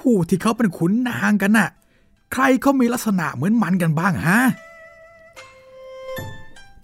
[0.00, 1.68] ผู้ที่เขาเป็นขุนนางกันน่ะ
[2.32, 4.40] ใครเขามีลักษณะเหมือนมันกันบ้างฮะ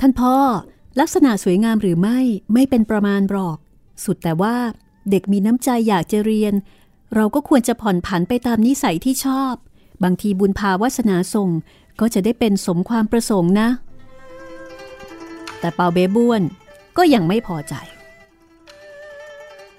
[0.01, 0.35] ท่านพ่อ
[1.01, 2.19] ลักษณะสวยงามหรือไม่
[2.53, 3.59] ไม่เป็นประมาณหรอก
[4.05, 4.57] สุดแต่ว่า
[5.11, 6.55] เด็กมีน้ำใจอยากจะเรียน
[7.15, 9.55] เราก็ควรจะผ่อนผันไปตามนิสัยที่ชอบ
[10.05, 11.51] บางทีบุญพาวาสนาส่ง
[12.01, 13.69] ก็จะได้เป็นสมความประสงค์นะ
[15.61, 16.43] แต่เปาเบบ้วน
[16.97, 17.75] ก็ยังไม่พอใจ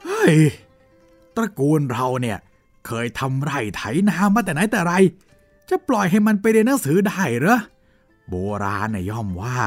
[0.03, 0.35] เฮ้ย
[1.35, 2.37] ตระกูลเราเนี่ย
[2.85, 4.93] เคยทำไร่ไถนามาแต่ไหนแต่ไร
[5.69, 7.59] จะปล่อยให้มันไปเรียนหนังสือได้เหรอ
[8.29, 9.57] โบราณน่ยย่อมว่า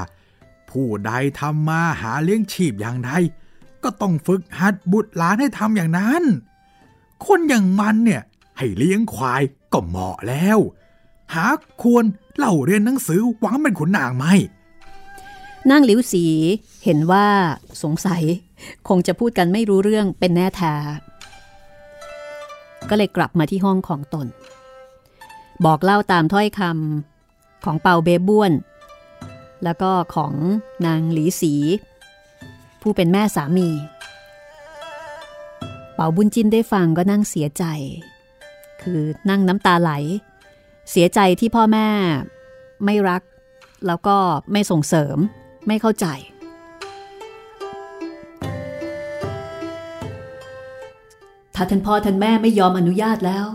[0.71, 3.13] ผู้ใดทำมาหาเลี้ยงชีพอย่างใด
[3.83, 6.23] ก็ต้องฝึกหัดบุตรหลานให้ทำอย่างนั้น
[7.27, 8.23] คนอย่างมันเนี่ย
[8.59, 10.59] ให้เลี้ยงควายก็เหมาะแล้ว
[11.35, 11.47] หา
[11.83, 12.05] ควร
[12.37, 14.27] เล่าเรียนหนังสือหวังเป็นขุนนางไหม
[15.71, 16.25] นางหลิวสี
[16.85, 17.27] เห็นว่า
[17.83, 18.23] สงสัย
[18.89, 20.75] คงจะพูดกันไม่รู้เรื่องเป็นแน่แท้
[22.89, 24.27] ก็เลยกลับมาที่ห้องของตน
[25.65, 28.53] บอกเล่าตามถ้อยคำของเปาเบบ้วน
[29.65, 30.35] แล้วก็ของ
[30.87, 31.55] นางหลีสี
[32.83, 33.69] ผู้เป็นแม่สามี
[35.99, 37.65] เป่าบุญจินได้ฟังก็นั่งเสียใจ
[38.83, 39.91] คือนั่งน้ำตาไหล
[40.91, 41.89] เสียใจที่พ่อแม่
[42.85, 43.23] ไม่รัก
[43.87, 44.17] แล้วก็
[44.53, 45.17] ไม่ส่งเสริม
[45.67, 46.07] ไม่เข้าใจ
[51.55, 53.47] ถ้าท่านพ่อท่านแม่ไม่ยอมอนุญาตแล้ว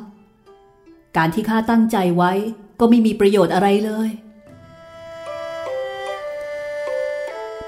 [1.18, 2.32] การที่ข้าตั้งใจไว้
[2.80, 4.10] ก็ไม่มีประโยชน์อะไรเลย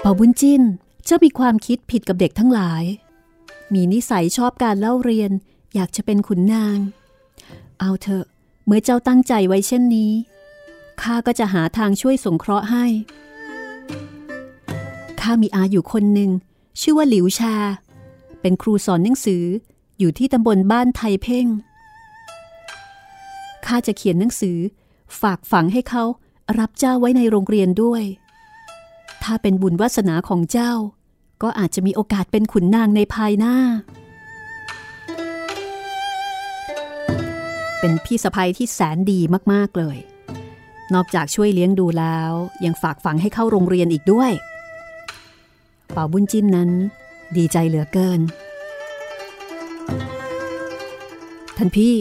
[0.00, 0.62] เป่าบุญจิน
[1.04, 2.84] เจ้ามีความคิดผิดกับเด็กทั้งหลาย
[3.74, 5.30] มีนิสัยชอบการเล่าเรียน
[5.74, 6.78] อยากจะเป็นขุนนาง
[7.80, 8.26] เอาเถอะ
[8.66, 10.12] เมื่อเจ้าตั้งใจไว้เช่นนี้
[11.02, 12.86] ข้าก็จะหาทางช่วยสงเคราะห์ให้
[15.20, 16.30] ข้ามีอาอยู่คนหนึ่ง
[16.80, 17.54] ชื่อว่าหลิวชา
[18.40, 19.44] เป็นครูสอนหนังสือ
[19.98, 21.46] อยู่ที่ตำบลบ้านไทเพ่ง
[23.66, 24.58] ข้าจะเขียนหนังสือ
[25.20, 26.04] ฝากฝังให้เขา
[26.58, 28.02] รับเจ้าไว้ในโรงเรียนด้วย
[29.22, 30.72] ถ้าเป็นบุญวาสนาของเจ้า
[31.42, 33.54] ก็อาจจะมีโอกาสเป็นขุนนางในภายหน้า
[37.80, 39.20] เป็นพี่สะใภ้ที่แสนดี
[39.52, 39.98] มากๆเลย
[40.94, 42.32] นอกจากช่วยเลี้ยงดูแล้ว
[42.64, 44.32] ยังฝากฝังให้เข้าโรงเรียนอีกด้วย
[45.92, 46.70] เป่าบุญจิ้นนั้น
[47.36, 48.20] ดีใจเหลือเกิน
[51.56, 51.94] ท่านพี่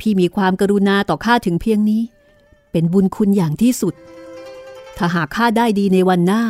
[0.00, 2.02] พี่มีความกรุณาต่อข้าถึงเพียงนี้
[2.72, 3.94] เป็นบุญคุณอย่างที่สุด
[4.96, 6.42] ถ้าหากข้าได้ดีในวันหน้า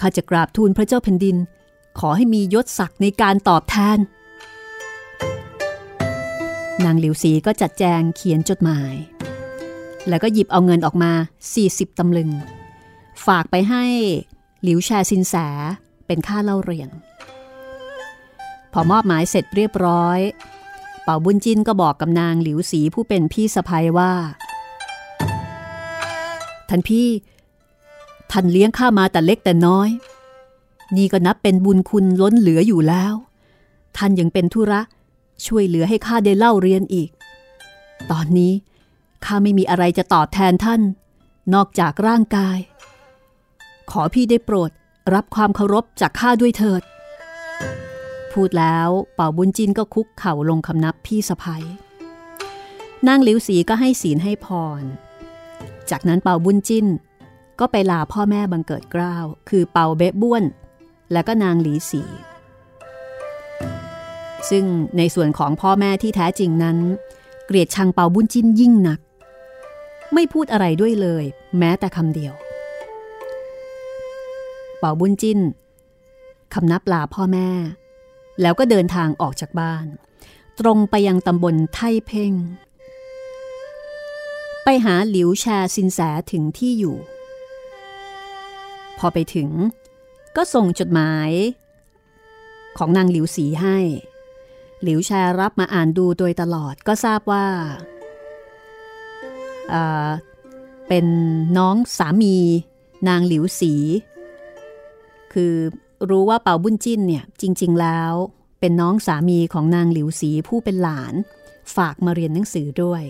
[0.00, 1.36] ข้าจะกราบทูลพระเจ้าแผ่นดิน
[1.98, 3.98] ขอให้มียศศักดิ์ในการตอบแทน
[6.84, 8.94] นางหลิวสีก็จัดแจงเขียนจดหมาย
[10.08, 11.12] แล้วก็หยิบเอาเงินออกมา
[11.56, 12.30] 40ตำลึง
[13.26, 13.84] ฝากไปให้
[14.62, 15.34] หลิวแชซินแส
[16.06, 16.90] เป็นค่าเล่าเรียน
[18.72, 20.18] พอมอบหมายเสร็จเรียบร้อย
[21.04, 24.12] เป่าบุญจินก็บอกกับนางหลิวสีผู้เป็นพี่สะพ้ยว่า
[26.68, 27.06] ท่านพี่
[28.30, 29.88] ท่านเลี้ยงข้ามาแต่เล็กแต่น้อย
[30.96, 33.14] นี่ก็นับเป็นบุญคุณล้นเหลืออยู่แล้ว
[33.96, 34.80] ท่านยังเป็นธุระ
[35.46, 37.10] ช่วยเหลือให้ข้าได้เล่าเรียนอีก
[38.10, 38.52] ตอนนี้
[39.24, 40.80] ข้าไม่มีอะไรจะตอบแทนท่าน
[41.54, 42.58] นอกจากร่างกาย
[43.90, 44.70] ขอพี่ได้โปรด
[45.14, 46.82] รับความเคารพจากข้าด้วยเถิด
[48.32, 51.62] พูดแล้วเป่าบุญจินก็คุกเข่าลงคำนับพี่สะพ้ย
[53.06, 54.46] นางหลิวสีก็ให้ศีลให้พ
[54.80, 54.82] ร
[55.90, 56.86] จากนั้นเป่าบุญจิน
[57.60, 60.44] ก็ไปลาพ่อแม่บังเกิดเกล้าวคือเปาเบ๊บ้วน
[61.12, 62.02] และก็นางหลีสี
[64.50, 64.64] ซึ่ง
[64.96, 66.78] ในส่วนของพ่อแม่ที่แท้จริงนั้น
[67.46, 69.00] เกลียดชังเปาบุญจินยิ่งหนัก
[70.14, 71.24] ไม่พูดอะไรด้วยเลย
[71.58, 72.34] แม้แต่คำเดียว
[74.78, 75.40] เปาบุญจิน
[76.54, 77.48] คำนับลาพ่อแม่
[78.40, 79.86] แล้วก็เดินทางออกจากบ้าน
[80.60, 82.32] ตรงไปยังตำบลไทเพ่ง
[84.64, 85.44] ไปหาหลิวแช
[85.76, 86.96] สินแสถึงที่อยู่
[88.98, 89.50] พอไปถึง
[90.36, 91.30] ก็ส่งจดหมาย
[92.78, 93.78] ของนางหลิวสีให้
[94.82, 97.46] หลิวแชรับมาอ่านดูโดยตลอดก็ทราบว่า
[100.88, 101.06] เป็น
[101.58, 102.36] น้องสามี
[103.08, 103.74] นางหลิวสี
[105.32, 105.54] คือ
[106.10, 108.12] รู้ว่าเป่าบุญจิ้นเนี่ยจริง ๆ แล้ว
[108.60, 111.14] เป็นน้องสามีของนางหลิวสีผู้เป็นหลาน
[111.76, 113.02] ฝากมาเรียนหนังสือด้วย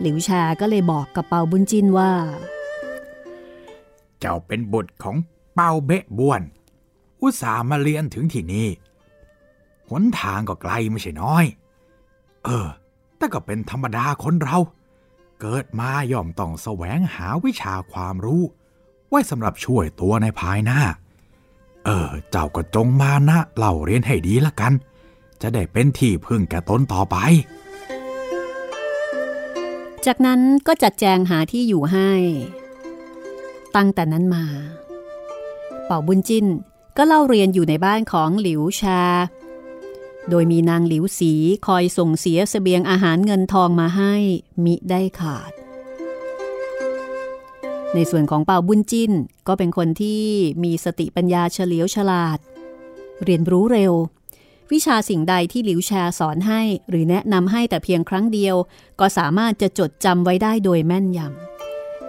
[0.00, 0.28] หลิวแช
[0.60, 2.12] ก็เลยบอกกับเป่าบุญจิ้นว่า
[4.22, 5.16] เจ้าเป็นบุตรของ
[5.54, 6.42] เป้าเบะบวน
[7.20, 8.68] อุตส่าห์มาเรียนถึงที่นี่
[9.90, 11.44] หนทางก็ไกลไม่ใช่น้อย
[12.44, 12.68] เออ
[13.16, 14.58] แต่ก็เป็นธรรมดาคนเรา
[15.40, 18.42] เกิดมาย่อมต้องแสวงหาวิชาความรู้
[19.08, 20.80] ไว้สำหรับช่วยตัวในภายหน้า
[21.84, 24.72] เออ เจ้าก็จงมานะเล่าเรียนให้ดีละกัน
[25.42, 27.16] จะได้เป็นที่พึ่งแก่ตนต่อไป
[30.06, 32.10] จากนั้นก็จัดแจงหาที่อยู่ให้
[33.76, 34.44] ตั้งแต่นั้นมา
[35.86, 36.46] เป่าบุญจิน
[36.96, 39.02] ก็เล่าเรียนอยู่ในบ้านของหลิวชา
[40.30, 41.32] โดยมีนางหลิวสี
[41.66, 44.14] คอยส่งเสียสเสบียงอาหารเงินทองมาให้
[44.64, 45.52] มิได้ขาด
[47.94, 49.12] ในส่วนของเป่าบุญจิน
[49.48, 50.22] ก็เป็นคนที่
[50.64, 52.38] มีสติปัญญาเฉลียวฉลาด
[53.24, 53.92] เรียนรู้เร็ว
[54.72, 58.56] วิชาสิ่งใดที่หลิวชาสอนให้หรือแนะนำให้แต่เพียงครั้งเดียว
[59.00, 61.51] ก็สามารถจะจดจำไว้ได้โดยแม่นยำ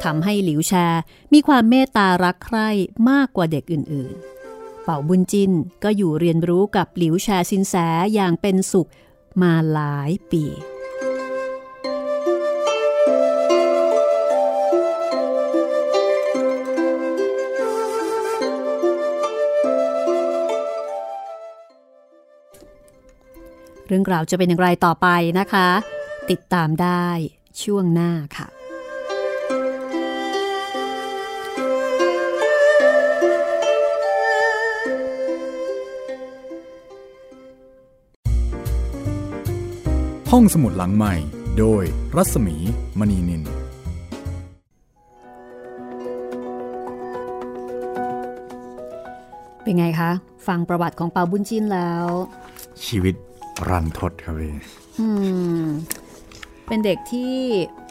[0.04, 0.74] ทำให้หลิวแช
[1.34, 2.70] มีความเมตตารักใคร่
[3.10, 5.52] มากกว่าเด็กอื่นๆ เป่าบุญจิน
[5.84, 7.76] ก็อยู่เรียนรู้กับหลิวแชสินแส
[8.14, 8.90] อย่างเป็นสุข
[9.42, 10.44] มาหลายปี
[23.88, 25.08] เรื่องราวจะเป็นอย่างไรต่อไป
[25.40, 25.70] นะคะ
[26.30, 27.08] ติดตามได้
[27.62, 28.53] ช่วงหน้าค่ะ
[40.36, 41.16] ห้องสมุดหลังใหม่
[41.60, 41.84] โดย
[42.16, 42.56] รัศมี
[43.00, 43.44] มณีนิน
[49.62, 50.12] เป็นไงคะ
[50.48, 52.08] ฟังประวัติของเปาบุญจินแล้ว
[52.86, 53.16] ชีวิต
[53.70, 54.54] รันทดครับพี่
[55.00, 55.08] อื
[55.62, 55.64] ม
[56.68, 57.34] เป็นเด็กที่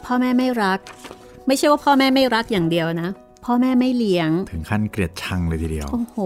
[0.05, 0.79] พ่อแม่ไม่รัก
[1.47, 3.09] ไม่ใช่ว่าพ่อแม่ไม่รักอย่างเดียวนะ
[3.45, 6.17] พ่อแม่ไม่เลี้ยง ถึงขั้นเกลียดชังเลยทีเดียว โอ้โห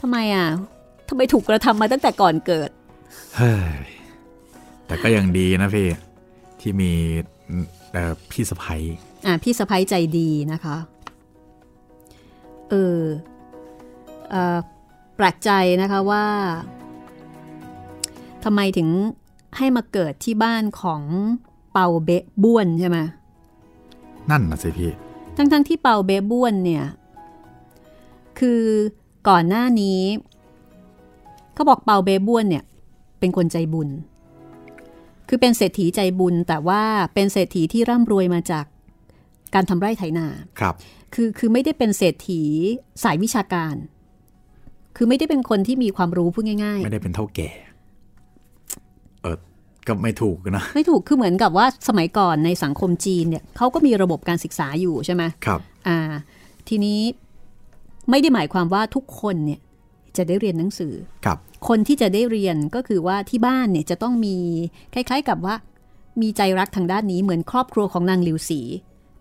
[0.00, 0.48] ทำไมอะ
[1.08, 2.70] ทำไมถูกกระทำมาตั้งแต่ก่อนเกิด
[3.36, 3.97] เฮ้ย
[4.88, 5.88] แต่ก็ยังดีนะพี่
[6.60, 6.92] ที่มี
[7.92, 8.82] เอ่อพี่สะพ้ย
[9.26, 10.76] อะพี่สะพ้ยใจดีนะคะ
[12.70, 13.00] เออ
[14.30, 14.58] เอ่อ
[15.16, 15.50] แปลกใจ
[15.82, 16.24] นะคะว่า
[18.44, 18.88] ทำไมถึง
[19.56, 21.02] ให้มาเกิดที่บ้านของ
[21.72, 22.98] เปาเบะบ้วนใช่ไหม
[24.30, 24.90] นั่นนะสิพี่
[25.36, 26.84] ทั้งๆที่เปาเบะบ้วนเนี่ย
[28.38, 28.62] คือ
[29.28, 30.00] ก่อนหน้านี้
[31.54, 32.64] เขาบอกเปาเบะบ้วนเนี่ย
[33.18, 33.88] เป็นคนใจบุญ
[35.28, 36.82] คือเป็นเศรษฐีใจบุญ แต่ว่า
[37.14, 38.64] เป็นเศรษฐีที่ร่ำรวยมาจาก
[39.54, 40.26] การทำไร่ไถนา
[40.60, 40.74] ครับ
[41.14, 42.42] คือคือไม่ได้เป็นเศรษฐี
[43.04, 43.74] สายวิชาการ
[44.96, 47.50] คือไม่ได้เป็นคนที่มีความรู้พูดง่ายไม่ได้เป็นเท่าแก่
[49.22, 49.36] เออ
[49.86, 55.98] ก็ไม่ถูกนะๆไม่ถูกคือเหมือนกับว่าสมัยก่อนในสังคมจีนเนี่ยเขาก็มีระบบการศึกษาอยู่ใช่ไหมครับอ่า
[56.68, 57.00] ทีนี้
[58.10, 59.60] ไม่ได้หมายความว่าทุกคนเนี่ย
[60.16, 60.92] จะได้เรียนหนังสือ
[61.24, 64.36] ครับ คนที่จะได้เรียนก็คือว่าที่บ้านเนี่ยจะต้องมี
[64.94, 65.54] คล้าย ๆ กับว่า
[66.20, 68.60] มีใจรักทางด้านนี้เหมือนครอบครัวของนางหลิวสี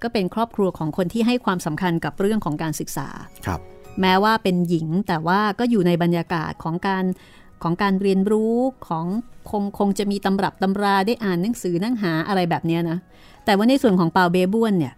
[0.02, 3.08] ก็เป็นครอบครัวของคนที่ให้ความสำคัญกับเรื่องของการศึกษา
[3.46, 3.60] ครับ
[4.02, 7.06] แม้ว่าเป็นหญิงแต่ว่าก็อยู่ในบรรยากาศของการ
[7.64, 8.56] ของการเรียนรู้
[8.88, 9.06] ของ
[9.50, 12.98] คงคงจะมีตำรับตำราได้อ่านหนังสือนั่งหาอะไรแบบเนี้ยนะ
[13.46, 14.94] แต่ว่าในส่วนของเปาเบบ้วนเนี่ย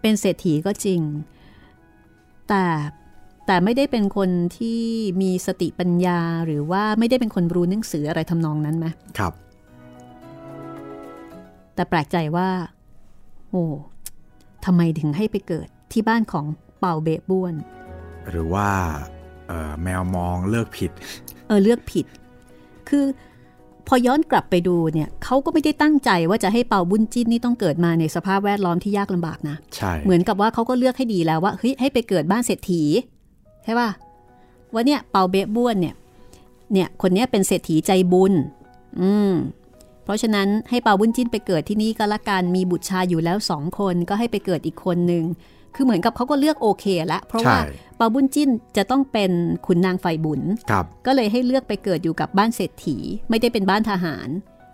[0.00, 1.00] เป็นเศรษฐีก็จริง
[2.48, 2.64] แต่
[3.50, 4.80] แต่ไม่ได้เป็นคนที่
[5.22, 8.86] มีสติปัญญาหรือว่าไม่ได้เป็นคนรู้หนังสืออะไรทำนองนั้นไหม
[9.18, 9.32] ครับ
[11.74, 12.48] แต่แปลกใจว่า
[13.50, 13.64] โอ้
[14.64, 16.44] ทำไมถึงให้ไปเกิดที่บ้านของ
[16.78, 17.54] เปาเบบ้วน
[18.30, 18.68] หรือว่า
[19.48, 20.90] เอ่อแมวมองเลิกผิด
[21.46, 22.06] เออเลือกผิด
[22.88, 23.04] คือ
[23.86, 32.84] พอย้อนกลับไปดูเนี่ยเขาก็ไม่ได้ตั้งใจว่าจะให้เปาบุญจิ้นนี่ต้องเกิดมาในสภาพแวดล้อมที่ยากลำบากนะ ใช่ เหมือนกับว่าเขาก็เลือกให้ดีแล้วว่าเฮ้ยให้ไปเกิดบ้านเศรษฐี
[33.17, 33.90] ใช่ป่ะ
[34.72, 35.94] ว่าเนี่ยเปาเบะบ้วนเนี่ย
[36.72, 38.32] เนี่ยคนเนี้ยเป็นเศรษฐีใจบุญ
[39.00, 39.32] อืม
[40.04, 45.24] เพราะฉะนั้นให้เปาบุญจิ้นไปเกิดที่นี่ก็ละกันมีบุตรชายอยู่แล้วสองคนก็ให้ไปเกิดอีกคนหนึ่ง
[45.74, 49.30] คือเหมือนกับเขาก็เลือกโอเคละเพราะว่าใช่เปาบุญจิ้นจะต้องเป็น
[49.66, 50.40] ขุนนางไฟบุญ
[50.70, 52.96] ครับก็เลยให้เลือกไปเกิดอยู่กับบ้านเศรษฐี
[53.30, 54.28] ไม่ได้เป็นบ้านทหาร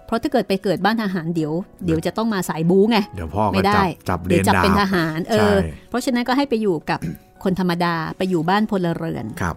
[0.06, 1.52] เพราะถ้าเกิดไปเกิดบ้านทหารเดี๋ยว
[1.84, 5.56] เดี๋ยวจะต้องมาสายบู๊ไงเดี๋ยวพ่อก็ไม่ได้จับจับเรีเดี๋ยยนวจับดาเป็นบทหารเอใช่อ
[5.88, 7.00] เพราะฉะนั้นก็ให้ไปอยู่กับ
[7.44, 9.56] คนธรรมดาไปอยู่บ้านพลเรือนครับ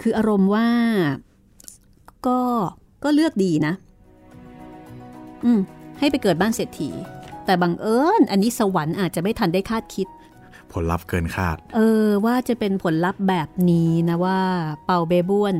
[0.00, 0.68] คืออารมณ์ว่า
[2.26, 2.40] ก็
[3.04, 3.74] ก็เลือกดีนะ
[5.44, 5.60] อืม
[5.98, 6.90] ให้ไปเกิดบ้านเศรษฐี
[7.44, 10.08] แต่บังเอิญอันนี้สวรรค์อาจจะไม่ทันได้คาดคิด
[10.72, 14.40] ผลลัพธ์เกินคาด เออ ว่าจะเป็นผลลัพธ์แบบนี้นะว่า
[14.84, 15.54] เปาเบบ้วน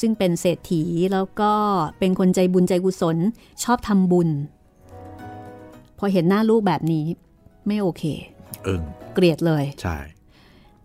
[0.00, 1.52] ซึ่งเป็นเศรษฐีแล้วก็
[1.98, 3.16] เป็นคนใจบุญใจกุศล
[3.62, 4.28] ชอบทำบุญ
[5.98, 7.04] พอเห็นหน้าลูกแบบนี้
[7.66, 8.04] ไม่โอเค
[8.36, 8.82] เอิง
[9.14, 9.96] เกลียดเลย ใช่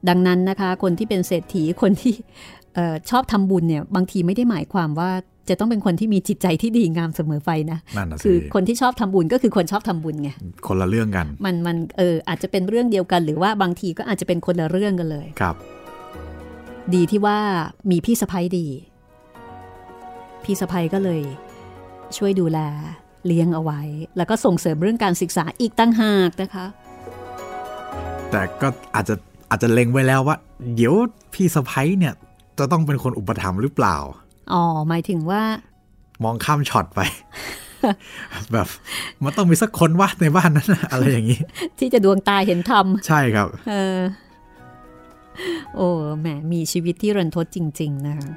[0.10, 2.14] ดังนั้นนะคะ คนที่เป็นเศรษฐีคนที่
[2.76, 5.12] เออชอบทำบุญเนี่ย บางทีไม่ได้หมายความว่า
[5.50, 10.30] จะต้องเป็นคนที่มีจิตใจที่ดีงามเสมอไปนะนั่นน่ะสิคือคนที่ชอบทำบุญก็คือคนชอบทำบุญไง
[10.68, 15.56] คนละเรื่องกัน มันมันเอออาจจะเป็นเรื่องเดียวกัน หรือว่าบางทีก็อาจจะเป็นคนละเรื่องกันเลย ครับ
[16.94, 17.38] ดีที่ว่า
[17.92, 18.68] มีพี่สะพ้ยดี
[20.44, 21.22] พี่สะพ้ยก็เลย
[22.18, 22.60] ช่วยดูแล
[23.28, 23.82] เลี้ยงเอาไว้
[24.18, 26.66] แล้วก็ส่งเสริมเรื่องการศึกษาอีกตั้งหากนะคะ
[28.34, 29.16] แต่ก็อาจจะ
[29.50, 30.38] อาจจะเล็งไว้แล้วว่า
[30.76, 30.94] เดี๋ยว
[31.34, 32.14] พี่สะพ้ยเนี่ย
[32.58, 33.98] จะต้องเป็นคนอุปถัมภ์หรือเปล่า
[34.54, 35.42] อ๋อ หมายถึงว่า
[36.24, 37.00] มองข้ามช็อตไป
[38.54, 38.68] แบบ
[39.24, 41.40] มันต้องมีสักคนว่าในบ้านนั้นน่ะอะไรอย่างนี้
[41.80, 44.00] ที่จะดวงตาเห็นธรรม ใช่ครับ เออ
[45.76, 48.30] โอ้แหมมีชีวิตที่รันทดจริง ๆ นะคะ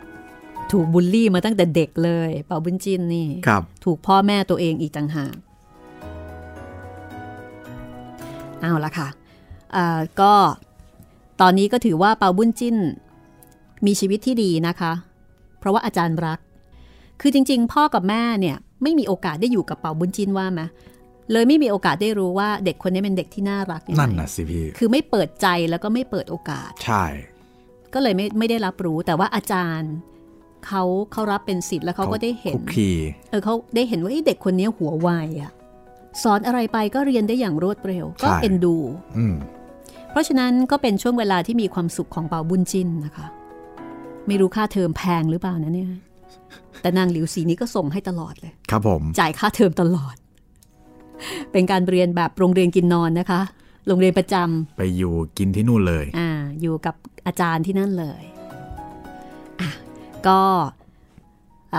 [0.73, 5.37] ถูกบูลลี่มาตั้งแต่เด็กเลย เป่าบุญจินนี่ครับ ถูกพ่อแม่ตัวเองอีกต่างหาก
[8.61, 9.26] เอาละค่ะอ่า
[10.21, 10.35] ก็
[11.41, 12.77] ตอนนี้ก็ถือว่าเปาบุญจิ้น
[13.87, 14.93] มีชีวิตที่ดีนะคะ
[15.59, 16.39] เพราะว่าอาจารย์รัก
[17.21, 20.63] คือจริง ๆ พ่อกับแม่เนี่ยไม่มีโอกาสได้อยู่กับเปาบุญจิ้นว่าไหม
[21.33, 27.05] เลยไม่มีโอกาสได้รู้ว่าเด็กคนนี้เป็นเด็กที่น่ารักยังไงนั่นน่ะสิพี่คือไม่เปิดใจแล้วก็ไม่เปิดโอกาส ใช่
[27.95, 29.93] ก็เลยไม่ไม่ได้รับรู้แต่ว่าอาจารย์
[30.67, 32.91] เขาเขารับเป็นสิทธิ์แล้วเขาก็ได้เห็นคุกคี
[33.31, 35.09] เออเขาได้เห็นว่าเอ้ยเด็กคนนี้หัวไว
[35.43, 35.53] อะ
[36.23, 38.77] สอนอะไรไปก็เรียนได้อย่างรวดเร็ว ก็เอ็นดู
[39.19, 39.56] อืมเพ
[40.17, 43.27] ราะฉะนั้นก็เป็นช่วงเวลาที่มีความสุขของเปาบุญจินนะคะ
[44.27, 45.89] ไม่รู้ค่าเทอมแพงหรือเปล่านะเนี่ย
[46.81, 50.17] แต่นางหลิวสีนี้ก็ส่งให้ตลอดเลย ครับผม จ่ายค่าเทอมตลอด
[51.53, 53.41] เป็นการเรียนแบบโรงเรียนกินนอนนะคะ
[53.87, 56.95] โรงเรียนประจำไปอยู่กินที่นู่นเลย อ่า อยู่กับ
[57.27, 58.23] อาจารย์ที่นั่นเลย
[59.61, 59.69] อะ
[60.27, 60.41] ก็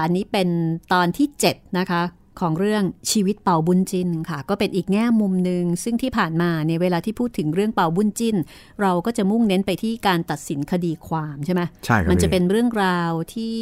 [0.04, 0.50] อันนี้เป็น
[0.94, 2.02] ตอนที่ 7 นะคะ
[2.40, 8.36] ของเรื่องชีวิตเป่าบุญจินค่ะ ก็เป็นอีกแง่มุมหนึ่งซึ่งที่ผ่านมาเนี่ยเวลาที่พูดถึงเรื่องเป่าบุญจิน
[8.82, 13.60] เราก็จะมุ่งเน้นไปที่การตัดสินคดีความใช่ไหมใช่ครับมันจะพี่เป็นเรื่องราวที่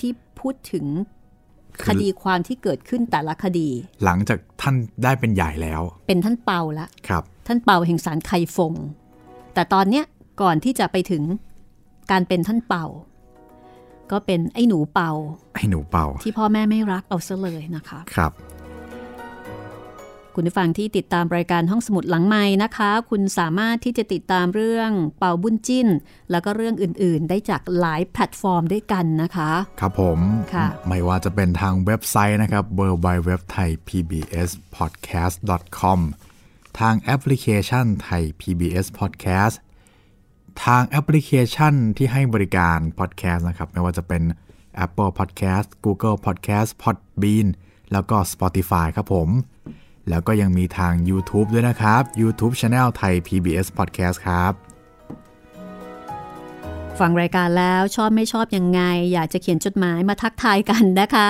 [0.00, 0.86] ที่พูดถึง
[1.86, 3.68] คดีความที่เกิดขึ้นแต่ละคดี
[4.04, 8.74] หลังจากท่านได้เป็นใหญ่แล้ว เป็นท่านเปาละครับ ท่านเปาแห่งสารไคฟง
[9.54, 10.04] แต่ตอนเนี้ย
[10.42, 11.22] ก่อนที่จะไปถึง
[12.10, 12.84] การเป็นท่านเปา
[14.12, 15.10] ก็เป็นไอ้หนูเปา
[15.56, 18.32] ไอ้หนูเปา ที่พ่อแม่ไม่รักเอาซะเลยนะคะ ครับ
[20.38, 25.88] คุณผู้ฟังที่ติดตามรายการห้องสมุดหลังไมค์นะคะ คุณสามารถที่จะติดตามเรื่องเปาบุ้นจิ้น
[26.30, 29.50] แล้วก็เรื่องอื่น ๆ ได้จากหลายแพลตฟอร์มด้วยกันนะคะ
[29.80, 30.18] ครับผม
[30.54, 35.36] ค่ะไม่ว่าจะเป็นทางเว็บไซต์นะครับ w w w t h a i PBS podcast
[35.78, 36.00] com
[36.80, 39.54] ทางแอปพลิเคชันไทย PBS podcast
[40.64, 44.22] ทางแอปพลิเคชันที่ให้บริการ podcast นะครับ ไม่ว่าจะเป็น
[44.84, 47.46] Apple Podcast Google Podcast Podbean
[47.92, 49.28] แล้วก็ Spotify ครับผม
[50.08, 54.52] แล้วก็ยังมีทาง YouTube ด้วยนะครับ YouTube Channel ไทย PBS Podcast ครับ
[57.00, 58.80] ฟังรายการแล้วชอบไม่ชอบยังไง
[59.12, 61.28] อยากจะเขียนจดหมายมาทักทายกันนะคะ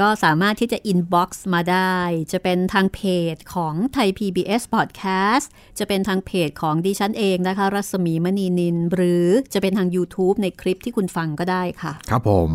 [0.00, 1.96] ก็สามารถที่จะ inbox มาได้
[2.32, 3.00] จะเป็นทางเพ
[3.34, 5.46] จของไทย PBS Podcast
[5.78, 12.50] จะเป็นทางเพจของดิฉันเองนะคะ รัศมีมณีนิน หรือจะเป็นทาง YouTube ในคลิปที่คุณฟังก็ได้ค่ะ ครับผม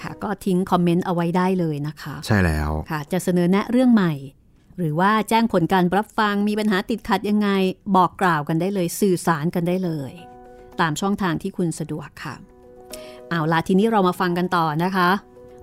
[0.00, 4.12] ค่ะ ก็ทิ้งคอมเมนต์เอาไว้ได้เลยนะคะ ใช่แล้วค่ะ จะเสนอแนะเรื่องใหม่
[4.78, 7.48] หรือว่าแจ้งผลการรับฟังมีปัญหาติดขัดยังไง
[7.96, 10.12] บอกกล่าวกันได้เลย สื่อสารกันได้เลย
[10.80, 12.34] ตามช่องทางที่คุณสะดวกค่ะ
[13.30, 15.10] เอาล่ะทีนี้เรามาฟังกันต่อนะคะ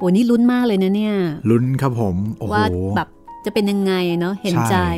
[0.02, 1.16] โอ้นี่ลุ้นมากเลยนะเนี่ย
[1.50, 2.64] ลุ้นครับผมโอ้โหว่า
[2.98, 3.10] แบบ
[3.46, 4.90] จะเป็นยังไงเนาะเห็นใจใช่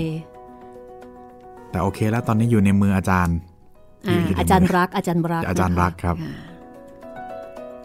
[1.72, 3.38] แต่โอเคแล้วตอนนี้อยู่ในมืออาจารย์
[4.08, 6.32] อ่าอยู่ในมือาจารย์รัก อาจารย์รัก อาจารย์นะคะรักครับอ่า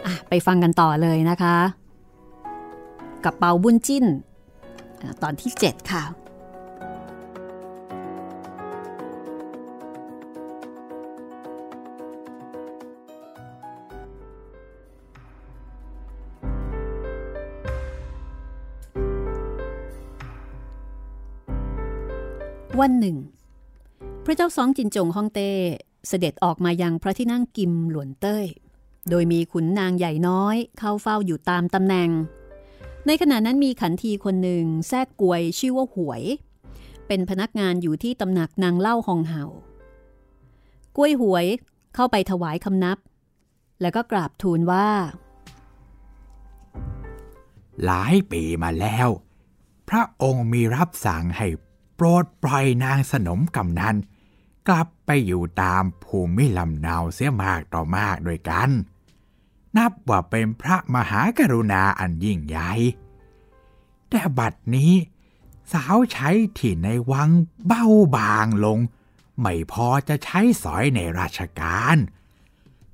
[0.07, 1.57] อะไปฟังกันต่อเลยนะคะ
[3.25, 4.05] กับเปาบุญจิ้น
[5.03, 6.03] อ่าตอนที่ 7 ค่ะ
[22.81, 23.17] วันหนึ่ง
[24.25, 25.51] พระเจ้าซองจินจงฮ่องเต้
[26.09, 28.45] เสด็จออกมายังพระที่นั่งกิมหลวนเต้ย
[29.11, 32.11] โดยมีขุนนางใหญ่น้อยเข้าเฝ้าอยู่ตามตำแหน่ง
[33.07, 36.23] ในขณะนั้นมีขันทีคนหนึ่งแทรกกวยชื่อว่าหวย
[37.07, 39.45] เป็นพนักงานอยู่ที่ตำหนักนางเล่าหองเห่า
[40.97, 41.47] กล้วยหวย
[41.95, 42.99] เข้าไปถวายคำนับ
[43.81, 44.89] แล้วก็กราบทูลว่า
[47.85, 49.09] หลายปีมาแล้ว
[49.89, 51.47] พระองค์มีรับสั่งให้
[52.01, 53.97] โปรดปล่อยนางสนมกำนัน
[54.69, 58.71] กลับไปอยู่ตามภูมิลำเนาเสียมากต่อมากด้วยกัน
[59.77, 62.71] นับว่าเป็นพระมหากรุณาอันยิ่งใหญ่
[64.11, 64.93] แต่บัดนี้
[65.73, 67.31] สาวใช้ที่ในวัง
[67.67, 67.87] เบ้า
[68.17, 68.79] บางลง
[69.41, 71.97] ไม่พอจะใช้สอยในราชการ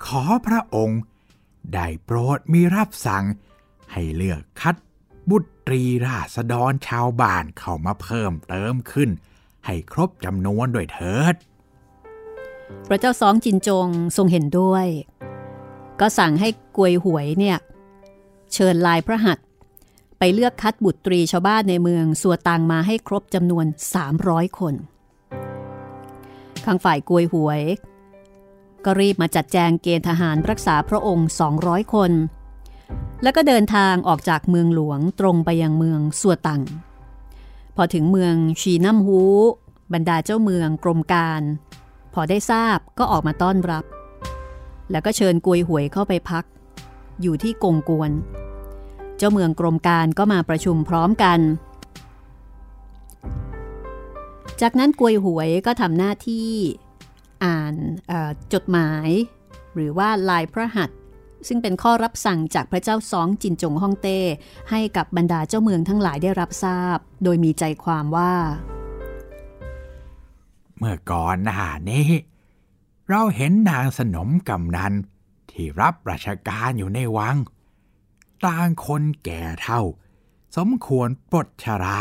[0.04, 1.00] ขอพระองค์
[1.72, 3.24] ได้โปรดมีรับสั่ง
[3.92, 4.76] ให้เลือกคัด
[5.30, 9.10] บุตร ตรีราษฎรชาวบ้านเข้ามาเพิ่มเติมขึ้น
[9.66, 11.34] ให้ครบจำนวนด้วยเถิด
[12.88, 14.86] พระเจ้าสองจินจงทรงเห็นด้วย
[16.00, 17.58] ก็สั่งให้กวยหวยเนี่ย
[18.52, 19.38] เชิญลายพระหัต
[20.18, 23.66] ไปเลือกคัดบุตรีชาวบ้านในเมืองสัวตังมาให้ครบจำนวน
[24.12, 24.74] 300 คน
[26.64, 27.62] ข้างฝ่ายกวยหวย
[28.84, 31.28] ก็รีบมาจัดแจงเกณฑ์ทหารรักษาพระองค์
[31.60, 32.12] 200 คน
[33.22, 36.62] แล้วก็เดินทางออกจากเมืองหลวงตรงไปยังเมืองสัวตัง
[37.76, 39.20] พอถึงเมืองชีน้ำฮู
[39.92, 41.42] บรรดาเจ้าเมืองกรมการ
[42.14, 43.84] พอได้ทราบก็ออกมาต้อนรับ
[44.90, 46.44] แล้วก็เชิญกวยหวยเข้าไปพัก
[47.22, 48.10] อยู่ที่กงกวน
[49.18, 51.40] เจ้าเมืองกรมการก็มาประชุมพร้อมกัน
[54.60, 56.50] จากนั้นกวยหวยก็ทำหน้าที่
[57.44, 57.74] อ่าน
[58.52, 59.08] จดหมาย
[59.74, 60.98] หรือว่าลายพระหัตถ์
[61.48, 64.20] ซึ่งเป็นข้อรับสั่งจากพระเจ้าซองจินจงฮ่องเต้
[64.70, 68.34] ให้กับบรรดาเจ้าเมืองทั้งหลายได้รับทราบ โดยมีใจความว่า
[70.78, 72.08] เมื่อก่อนหน้านี้
[73.08, 74.92] เราเห็นนางสนมกำนัน
[75.50, 77.36] ที่รับราชการอยู่ในวัง
[78.44, 79.80] ต่างคนแก่เท่า
[80.56, 82.00] สมควรปลดชรา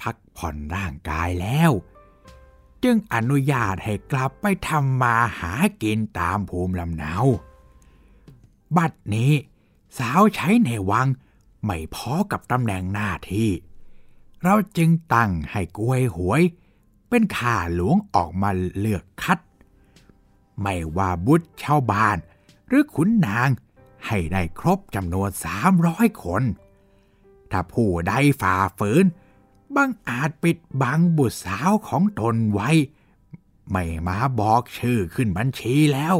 [0.00, 1.72] พักผ่อนร่างกายแล้ว
[2.84, 7.14] จึงอนุญาตให้กลับไปทำมาหากินตามภูมิลำเนา
[8.76, 9.32] บัดนี้
[9.98, 11.08] สาวใช้ในวัง
[11.64, 13.50] ไม่พอกับตำแหน่งหน้าที่
[14.42, 16.42] เราจึงตั้งให้กวยหวย
[17.08, 19.38] เป็นข้าหลวงออกมาเลือกคัด
[20.62, 22.18] ไม่ว่าบุตรชาวบ้าน
[22.68, 23.48] หรือขุนนาง
[24.06, 26.42] ให้ได้ครบจำนวนสามร้อยคน
[27.50, 29.04] ถ้าผู้ใดฝ่าฝืน
[29.76, 32.70] บังอาจปิดบังบุตรสาวของตนไว้
[33.70, 36.16] ไม่มาบอกชื่อขึ้นบัญชีแล้ว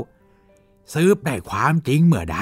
[0.93, 2.39] สืบได้ความจริงเมื่อใด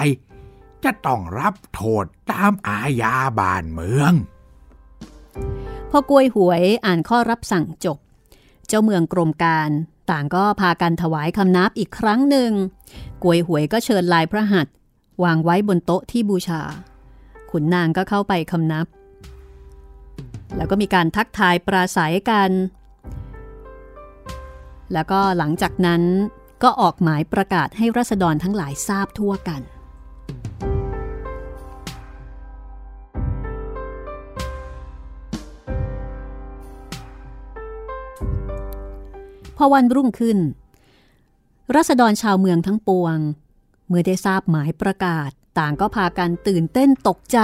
[0.85, 4.13] จะต้องรับโทษตามอาญาบานเมือง
[5.91, 7.99] พอกวยหวยอ่านข้อรับสั่งจบ
[8.69, 9.71] เจ้าเมืองกรมการ
[10.11, 12.51] ต่างก็พากันถวายคำนับอีกครั้งหนึ่ง
[13.23, 14.75] กวยหวยก็เชิญลายพระหัตถ์
[15.25, 16.63] วางไว้บนโต๊ะที่บูชา
[17.51, 18.87] ขุนนางก็เข้าไปคำนับ
[20.57, 22.51] แล้วก็มีการทักทายปราศัยกัน
[24.93, 26.03] แล้วก็หลังจากนั้น
[26.63, 29.63] ก็ออกหมายประกาศให้รัษฎรทั้งหลายทราบทั่วกัน
[39.57, 40.39] พอวันรุ่งขึ้น
[41.77, 43.19] รัษฎรชาวเมืองทั้งปวง
[43.89, 47.39] เมื่อได้ทราบหมายประกาศต่างก็พากันตื่นเต้นตกใจ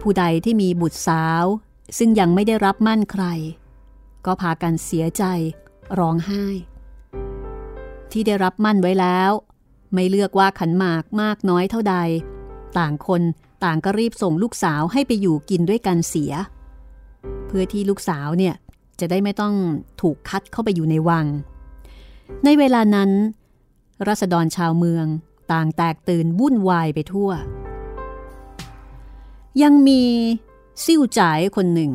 [0.00, 1.44] ผู้ใดที่มีบุตรสาว
[1.98, 3.24] ซึ่งยังไม่ได้รับมั่นใคร
[4.26, 5.24] ก็พากันเสียใจ
[5.98, 6.44] ร้องไห้
[8.12, 9.30] ที่ได้รับมั่นไว้แล้ว
[9.94, 11.96] ไม่เลือกว่าขันหมากมากน้อยเท่าใด
[12.78, 13.22] ต่างคน
[13.64, 16.32] ต่างก็รีบส่งลูกสาวให้ไปอยู่กินด้วยกันเสีย
[17.46, 18.54] เพื่อที่ลูกสาวเนี่ย
[19.00, 19.54] จะได้ไม่ต้อง
[20.00, 21.26] ถูกคัดเข้าไปอยู่ในวัง
[22.44, 23.10] ในเวลานั้น
[24.08, 25.06] รัษฎรชาวเมือง
[25.52, 27.30] ต่างแตกตื่นวุ่นวายไปทั่ว
[29.62, 30.02] ยังมี
[30.84, 31.92] ซิ่วจ่ายคนหนึ่ง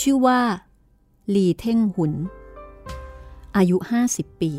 [0.00, 0.40] ชื่อว่า
[1.30, 2.12] หลีเท่งหุน
[3.56, 3.76] อายุ
[4.08, 4.52] 50 ปี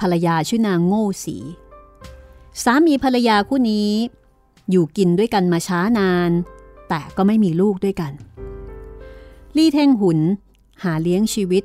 [0.00, 1.36] ภรรยาชื่อนางโง่สี
[2.62, 3.90] สามีภรรยาคู่นี้
[4.70, 6.30] อยู่กินด้วยกันมาช้านาน
[6.88, 8.12] แต่ก็ไม่มีลูกด้วยกัน
[9.56, 10.18] ลี่เท่งหุน
[10.84, 11.64] หาเลี้ยงชีวิต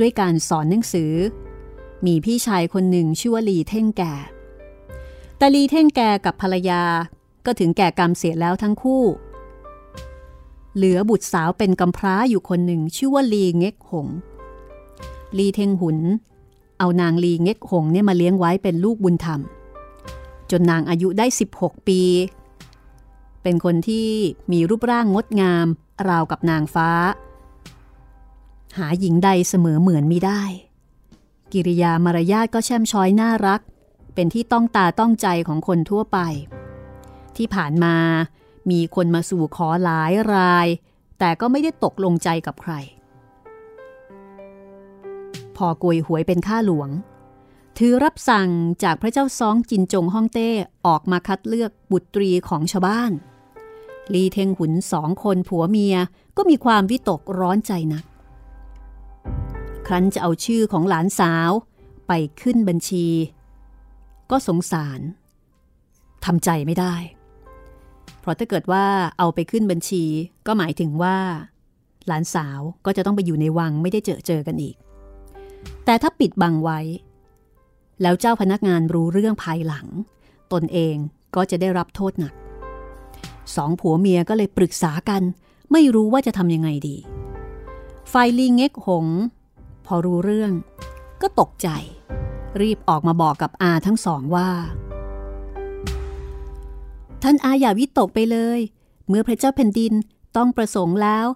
[0.00, 1.12] ด้วยการสอนหนังสือ
[2.06, 4.14] มีพี่ชายคนหนึ่งชื่อว่าลีเท่งแก่
[5.38, 6.82] แต่ลีเท่งแก่กับภรรยา
[7.46, 9.02] ก็ถึงแก่กรรมเสียแล้วทั้งคู่
[10.76, 14.08] เหลือบุตรสาวเป็นกำพร้าอยู่คนหนึ่งชื่อว่าลีเง็กหง
[15.38, 15.98] ลีเทงหุน
[16.78, 19.40] เอานางลีเง็กหงเนี่ยมาเลี้ยงไว้เป็นลูกบุญธรรม
[20.50, 21.26] จนนางอายุได้
[21.56, 22.00] 16 ปี
[23.42, 24.08] เป็นคนที่
[24.52, 25.66] มีรูปร่างงดงาม
[26.08, 26.90] ราวกับนางฟ้า
[28.78, 30.42] หาหญิงใดเสมอเหมือนมิได้
[31.52, 33.60] กิริยามารยาทก็แช่มช้อยน่ารัก
[34.14, 36.18] เป็นที่ต้องตาต้องใจของคนทั่วไป
[37.36, 37.96] ที่ผ่านมา
[38.70, 40.66] มีคนมาสู่ขอหลายราย
[41.18, 42.74] แต่ก็ไม่ได้ตกลงใจกับใคร
[45.56, 46.90] พอกวยหวยเป็นข้าหลวง
[47.78, 48.48] ถือรับสั่ง
[48.82, 50.50] จากพระเจ้าซองจินจงฮ่องเต้
[50.86, 53.12] ออกมาคัดเลือกบุตรีของชาวบ้าน
[54.12, 55.96] ลีเทงหุนสองคนผัวเมีย
[56.36, 58.04] ก็มีความวิตกร้อนใจนัก
[59.86, 61.50] ครั้นจะเอาชื่อของหลานสาว
[62.08, 63.06] ไปขึ้นบัญชี
[64.30, 65.00] ก็สงสาร
[66.24, 66.94] ทำใจไม่ได้
[68.20, 68.84] เพราะถ้าเกิดว่า
[69.18, 70.04] เอาไปขึ้นบัญชี
[70.46, 71.16] ก็หมายถึงว่า
[72.06, 74.76] หลานสาวก็จะต้องไปอยู่ในวังไม่ได้เจอเจอกันอีก
[75.86, 76.80] แต่ถ้าปิดบังไว้
[78.02, 79.86] แล้วเจ้าพนักงานรู้เรื่องภายหลัง
[80.52, 80.96] ตนเอง
[81.34, 82.34] ก็จะได้รับโทษหนัก
[83.56, 85.22] สองผัวเมียก็เลยปรึกษากัน
[85.72, 86.96] ไม่รู้ว่าจะทำยังไงดี
[88.08, 89.06] ไฟลีเง็กหง
[89.86, 90.52] พอรู้เรื่อง
[91.22, 91.68] ก็ตกใจ
[92.60, 94.48] รีบออกมาบอกกับอาทั้งสองว่า
[97.22, 98.60] ท่านอาอย่าวิตกไปเลย
[99.08, 99.92] เมื่อพระเจ้าแผ่นดิน
[100.36, 101.26] ต้องประสงค์แล้ว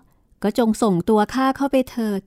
[0.42, 2.20] ก็จงส่งตัวข้าเข้าไปเถิด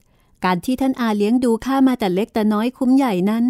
[0.46, 3.44] การที่ท่านอาเลี้ยงดูข้ามาแต่เล็กแต่น้อยคุ้มใหญ่นั้น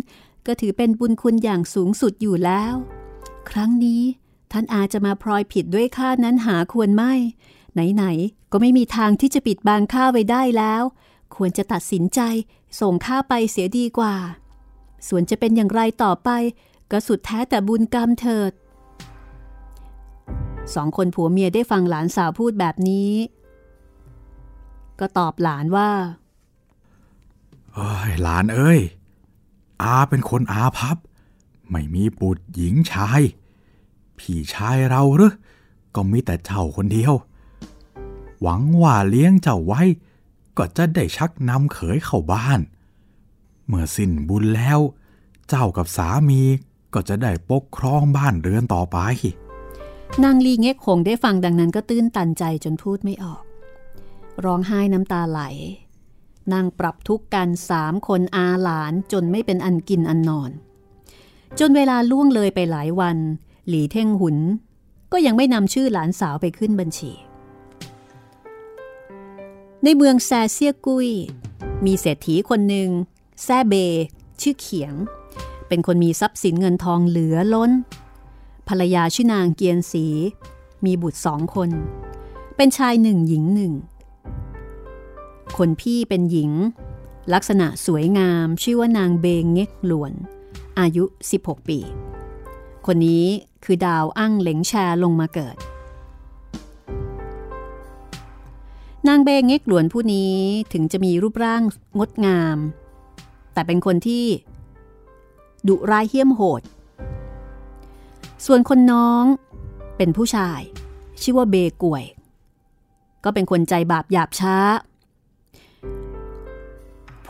[0.46, 2.74] ก็ถือเป็นบุญคุณอย่างสูงสุดอยู่แล้ว
[3.50, 4.02] ครั้งนี้
[4.52, 7.14] ท่านอาจะมาพลอยผิดด้วยข้านั้นหาควรไม่
[7.74, 10.84] ไหนๆก็ไม่มีทางที่จะปิดบังข้าไว้ได้แล้ว
[11.36, 12.20] ควรจะตัดสินใจ
[12.80, 14.16] ส่งข้าไปเสียดีกว่า
[15.08, 16.30] ส่วนจะเป็นอย่างไรต่อไป
[16.92, 18.52] ก็สุดแท้แต่บุญกรรมเถิด
[20.74, 23.12] สองคนผัวเมียได้ฟังหลานสาวพูดแบบนี้
[25.00, 25.90] ก็ตอบหลานว่า
[27.76, 28.80] เอ้ยหลานเอ้ย
[29.82, 30.98] อาเป็นคนอาพับ
[31.70, 33.22] ไม่มีปุตรหญิงชาย
[34.18, 35.34] พี่ชายเราหรือ
[35.96, 37.14] ก็มีแต่เจ้าคนเดียว
[38.42, 39.82] หวังว่าเลี้ยงเจ้าไว้
[40.58, 42.60] ก็จะได้ชักนำเขยเข้าบ้าน
[43.68, 44.80] เมื่อสิ้นบุญแล้ว
[45.50, 46.42] เจ้ากับสามี
[46.94, 48.98] ก็จะได้ปกครองบ้านเรือนต่อไป
[50.24, 53.44] นางลีเง็กหงได้ฟังดังนั้นก็ตื้นตันใจจนพูดไม่ออก
[54.46, 55.42] ร้องไห้น้ำตาไหล
[56.54, 60.52] นางปรับทุกกันสามคนอาหลานจนไม่เป็นอันกินอันนอน
[61.60, 63.18] จนเวลาล่วงเลยไปหลายวัน
[63.68, 64.38] หลีเท่งหุน
[65.12, 67.12] ก็ยังไม่นำชื่อหลานสาวไปขึ้นบัญชี
[69.84, 71.10] ในเมืองแซเซียกุย
[71.86, 72.90] มีเศรษฐีคนหนึ่ง
[73.44, 73.74] แซเบ
[74.42, 74.94] ชื่อเขียง
[75.68, 77.72] เป็นคนมีทรัพย์สินเงินทองเหลือล้น
[78.68, 80.06] ภรรยาชื่อนางเกียนสี
[80.86, 81.70] มีบุตรสองคน
[82.56, 83.74] เป็นชายหนึ่งหญิงหนึ่ง
[85.58, 86.52] คนพี่เป็นหญิง
[87.34, 90.14] ลักษณะสวยงามชื่อว่านางเบงเง็กหลวน
[90.80, 91.04] อายุ
[91.38, 91.80] 16 ปี
[92.86, 93.26] คนนี้
[93.64, 94.74] คือดาวอั้งเหลงแช
[95.04, 95.58] ลงมาเกิด
[99.08, 100.36] นางเบงเง็กหลวนผู้นี้
[100.74, 101.62] ถึงจะมีรูปร่าง
[102.00, 102.58] งดงาม
[103.54, 104.26] แต่เป็นคนที่
[105.68, 106.62] ดุร้ายเหี้ยมโหด
[108.46, 109.24] ส่วนคนน้อง
[109.98, 110.62] เป็นผู้ชาย
[111.22, 112.04] ชื่อว่าเบกวย
[113.24, 114.56] ก็เป็นคนใจบาปหยาบช้า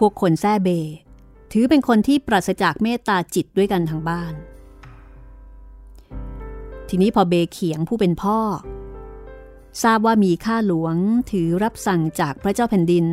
[0.06, 0.70] วกคนแซ่เบ
[1.52, 4.34] ถือเป็นคนที่ปราศจากเมตตาจิตด้วยกันทั้งบ้าน
[6.90, 8.40] ทีนี้พอเบเขียงผู้เป็นพ่อ
[9.84, 10.96] ทราบว่ามีข้าหลวง
[11.32, 13.06] ถือรับสั่งจากพระเจ้าแผ่นดิน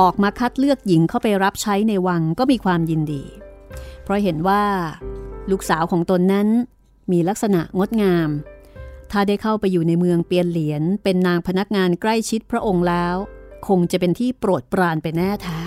[0.00, 3.24] ออกมาคัดเลือกหญิงเข้าไปรับใช้ในวังก็มีความยินดี
[4.02, 4.62] เพราะเห็นว่า
[5.50, 6.48] ลูกสาวของตนนั้น
[7.12, 8.30] มีลักษณะงดงาม
[9.10, 13.14] ถ้าได้เข้าไปอยู่ในเมืองเปียนเหรียญเป็นนางพนักงานใกล้ชิดพระองค์แล้ว
[13.68, 15.60] คงจะเป็นที่โปรดปรานไปแน่แท้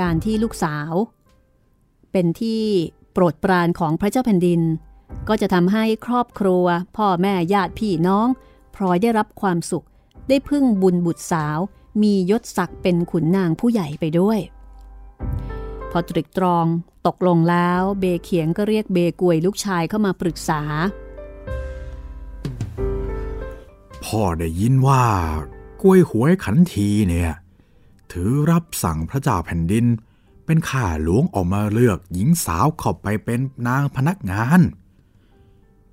[0.00, 0.92] การที่ลูกสาว
[2.12, 2.62] เป็นที่
[3.12, 4.60] โปรดปรานของพระเจ้าแผ่นดิน
[5.28, 6.64] ก็จะทำให้ครอบครัว
[6.96, 8.28] พ่อแม่ญาติพี่น้อง
[8.74, 9.86] พลอยได้รับความสุข
[10.28, 11.58] ได้พึ่งบุญบุตรสาว
[12.02, 14.38] มียศศักดิ์เป็นขุนนางผู้ใหญ่ไปด้วย
[15.90, 16.66] พอตรึกตรอง
[17.06, 20.62] ตกลงแล้วเบเขียงก็เรียกเบกวยลูกชายเข้ามาปรึกษา
[24.04, 25.04] พ่อได้ยินว่า
[25.82, 27.32] กล้วยหวยขันทีเนี่ย
[28.12, 29.86] ถือรับสั่งพระเจ้าแผ่นดิน
[30.46, 34.60] เป็นข้าหลวงออกมาเลือกหญิงสาวข้าไปเป็นนางพนักงาน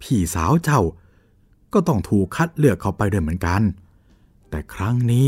[0.02, 0.82] พี่สาวเจ้า
[1.74, 3.62] ก็ต้องถูกคัดเลือกเข้าไปด้วยเหมือนกัน
[4.50, 5.28] แต่ครั้งนี้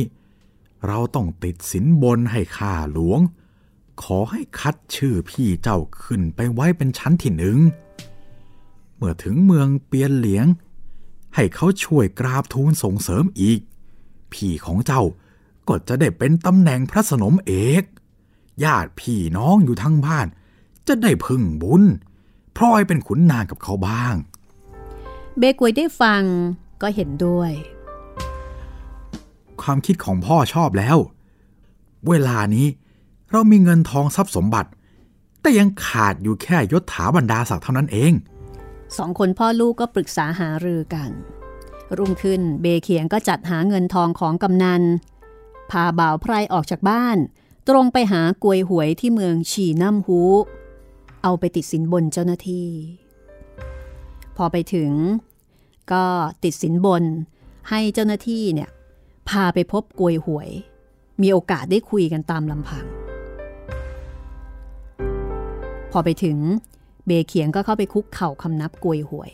[0.87, 3.19] เราต้องติดสินบนให้ข้าหลวง
[4.03, 7.57] ขอให้คัดชื่อพี่เจ้าขึ้นไปไว้เป็นชั้นที่หนึ่ง
[8.95, 10.45] เมื่อถึงเมืองเปียนเหลียง
[11.35, 13.59] ให้เขาช่วยกราบทูลส่งเสริมอีก
[14.33, 15.03] พี่ของเจ้า
[15.70, 17.84] ก็จะได้เป็นตำแหน่งพระสนมเอก
[18.63, 20.28] ญาติพี่น้องอยู่ทั้งบ้าน
[20.88, 21.84] จะได้พึ่งบุญ
[22.55, 24.15] พลอยเป็นขุนนางกับเขาบ้าง
[25.38, 26.24] เบกวยได้ฟัง
[26.82, 27.51] ก็เห็นด้วย
[29.61, 30.97] ความคิดของพ่อชอบแล้ว
[32.07, 32.67] เวลานี้
[33.32, 34.70] เรามีเงินทองทรัพย์สมบัติ
[35.41, 38.13] แต่ยังขาดอยู่แค่ยศถาบรรดาศักดิ์เท่านั้นเอง
[38.97, 41.11] สองคนพ่อลูกก็ปรึกษาหารือกัน
[41.97, 44.84] รุ่งขึ้นเบเขียงก็จัดหาเงินทองของกำนัน
[45.72, 47.17] พาบ่าวไพรออกจากบ้าน
[47.67, 50.22] ตรงไปหากวยหวยที่เมืองฉีน้ำฮู
[51.24, 52.67] เอาไปติดสินบนเจ้าหน้าที่
[54.38, 54.91] พอไปถึง
[55.91, 56.05] ก็
[56.43, 57.03] ติดสินบน
[57.70, 58.70] ให้เจ้าหน้าที่เนี่ย
[59.30, 60.49] พาไปพบกวยหวย
[61.22, 62.86] มีโอกาสได้คุยกันตามลำพัง
[65.91, 66.38] พอไปถึง
[67.05, 69.32] เบเขียงก็เข้าไปคุกเข่าคำนับกวยหวย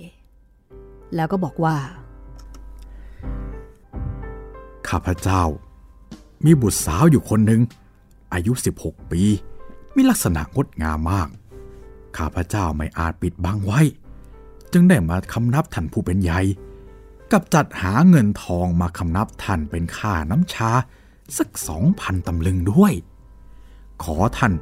[1.15, 1.75] แล้วก็บอกว่า
[4.87, 5.43] ข้าพเจ้า
[6.43, 7.61] มีบุตรสาวอยู่คนหนึ่ง
[8.33, 9.23] อายุ 16 ปี
[9.95, 11.29] มีลักษณะงดงามมาก
[12.17, 13.81] ข้าพเจ้าไม่อาจปิดบังไว้
[14.73, 16.39] จึงได้มาคำนับท่านผู้เป็นใหญ่
[17.31, 20.71] กับจัดหาเงินทองมาคำนับท่านเป็นค่าน้ำชา
[21.37, 22.93] สักสองพันตำลึงด้วย
[24.03, 24.53] ขอท่าน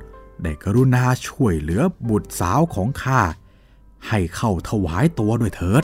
[0.41, 3.19] ได้กรุณาช่วยเหลือบุตรสาวของข้า
[4.07, 5.83] ให้เข้าถวายตัวด้วยเถิด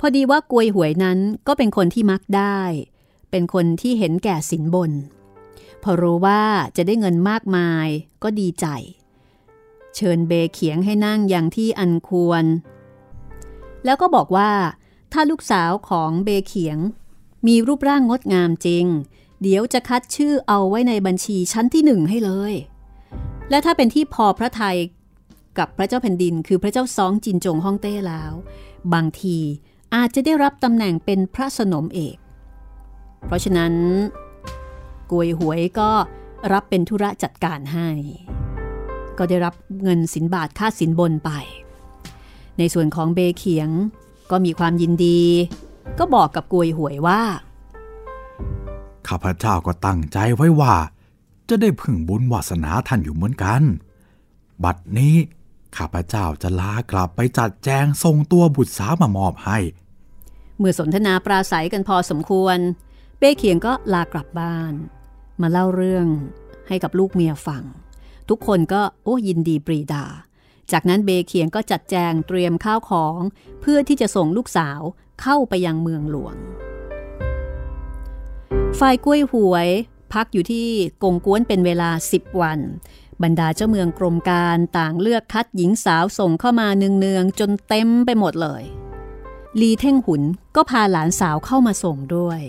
[0.00, 2.60] พอดีว่ากวยหวยนั้นก็เป็นคนที่มักได้
[3.30, 4.92] เป็นคนที่เห็นแก่สินบน
[5.82, 6.42] พอรู้ว่า
[6.76, 7.86] จะได้เงินมากมาย
[8.22, 8.66] ก็ดีใจ
[9.94, 12.44] เชิญเบเขียงให้นั่งอย่างที่อันควร
[13.84, 14.50] แล้วก็บอกว่า
[15.12, 16.78] ถ้าลูกสาวของเบเขียง
[17.46, 18.84] มีรูปร่างงดงามจริง
[19.42, 22.54] เดี๋ยวจะคัดชื่อเอาไว้ในบัญชีชั้นที่หนึ่งให้เลย
[23.50, 24.76] และถ้าเป็นที่พอพระไทย
[25.58, 28.32] กับพระเจ้าแผ่นดิน คือพระเจ้าซองจินจงฮ่องเต้แล้ว
[28.94, 29.38] บางที
[29.94, 32.16] อาจจะได้รับตำแหน่งเป็นพระสนมเอก
[33.26, 33.72] เพราะฉะนั้น
[35.10, 35.90] กวยหวยก็
[36.52, 37.88] รับเป็นธุระจัดการให้
[39.18, 41.30] ก็ได้รับเงินสินบาทค่าสินบนไป
[42.58, 43.68] ในส่วนของเบเขียง
[44.30, 45.20] ก็มีความยินดี
[45.98, 47.20] ก็บอกกับกวยหวยว่า
[49.08, 50.74] ข้าพเจ้าก็ตั้งใจไว้ว่า
[51.48, 53.62] จะได้พึ่งบุญวาสนาท่านอยู่เหมือนกัน
[54.64, 55.14] บัดนี้
[55.76, 59.58] ข้าพเจ้าจะลากลับไปจัดแจงส่งตัวบุตรสาวมามอบให้
[60.58, 62.58] เมื่อสนทนาปราศัยกันพอสมควร
[63.22, 64.74] เป้เขียงก็ลากลับบ้าน
[65.40, 66.06] มาเล่าเรื่อง
[66.68, 67.64] ให้กับลูกเมียฟัง
[68.28, 70.04] ทุกคนก็โอ้ยินดีปรีดา
[70.72, 73.18] จากนั้นเบเขียงก็จัดแจงเตรียมข้าวของ
[73.60, 74.80] เพื่อที่จะส่งลูกสาว
[75.22, 76.36] เข้าไปยังเมืองหลวง
[78.78, 79.68] ฝ่ายกล้วยหวย
[80.12, 80.68] พักอยู่ที่
[81.02, 82.58] กงกวนเป็นเวลา 10 วัน
[83.22, 88.62] บรรดาเจ้าเมืองกรมการต่างเลือกคัดหญิงสาวส่งเข้ามาเนืองๆจนเต็มไปหมดเลย
[89.60, 90.22] ลีเท่งหุน
[90.56, 92.42] ก็พาหลานสาวเข้ามาส่งด้วย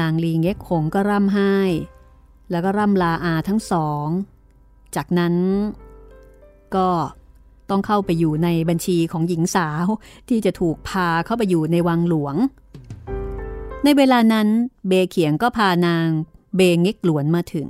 [0.00, 1.54] นางลีเง็กหงก็ร่ำไห้
[2.50, 4.06] แล้วก็ร่ำลาอาทั้งสอง
[4.96, 5.34] จากนั้น
[6.76, 6.88] ก็
[7.70, 9.86] ต้องเข้าไปอยู่ในบัญชีของหญิงสาว
[10.28, 12.36] ที่จะถูกพาเข้าไปอยู่ในวังหลวง
[13.84, 14.48] ในเวลานั้น
[14.88, 16.08] เบเขียงก็พานาง
[16.56, 17.68] เบเง็กหลวนมาถึง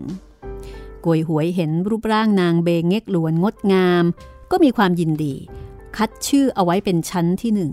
[1.04, 4.04] กวยหวยเห็นรูปร่างนางเบเง็กหลวนงดงาม
[4.50, 5.34] ก็มีความยินดี
[5.96, 7.72] คัดชื่อเอาไว้เป็นชั้นที่หนึ่ง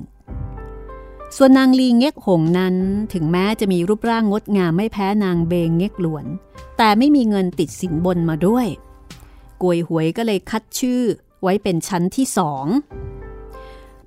[1.37, 2.75] ส่วนนางลีเง็กหงนั้น
[3.13, 6.25] ถึงแม้จะมีรูปร่างงดงามไม่แพ้นางเบงเง็กหลวน
[6.77, 8.67] แต่ไม่มีเงินติดสินบนมาด้วย
[9.61, 11.01] กวยหวยก็เลยคัดชื่อ
[11.41, 12.65] ไว้เป็นชั้นที่สอง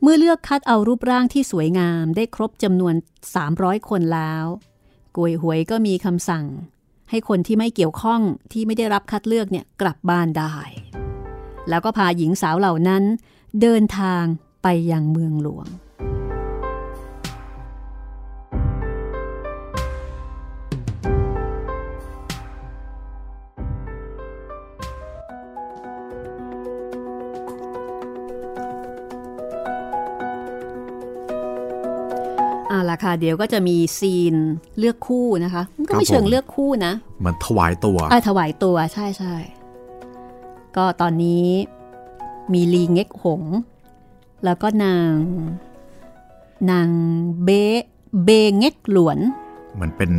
[0.01, 2.95] เมื่อเลือกคัดเอารูปร่างที่สวยงามได้ครบจำนวน
[3.43, 4.45] 300 คนแล้ว
[5.16, 6.45] กวยหวยก็มีคำสั่ง
[7.11, 8.20] ให้คนที่ไม่เกี่ยวข้อง
[8.53, 10.57] ที่ไม่ได้รับคัดเลือกเนี่ยกลับบ้านได้
[11.68, 13.03] แล้วก็พาหญิงสาวเหล่านั้น
[13.61, 14.24] เดินทาง
[14.62, 15.66] ไปยังเมืองหลวง
[32.77, 34.35] อาล่ะค่ะเดี๋ยวก็จะมีซีน
[34.79, 36.93] เลือกคู่นะคะมันก็ไม่ครับผมเชิงเลือกคู่นะ
[37.24, 39.35] มันถวายตัวอะถวายตัวใช่ใช่
[40.77, 41.47] ก็ตอนนี้
[42.53, 43.43] มีลีเง็กหง
[44.45, 45.12] แล้วก็นาง
[46.70, 46.89] นาง
[47.45, 47.51] เบ
[48.24, 49.18] เบเง็กหลวน
[49.81, 50.11] มันเป็น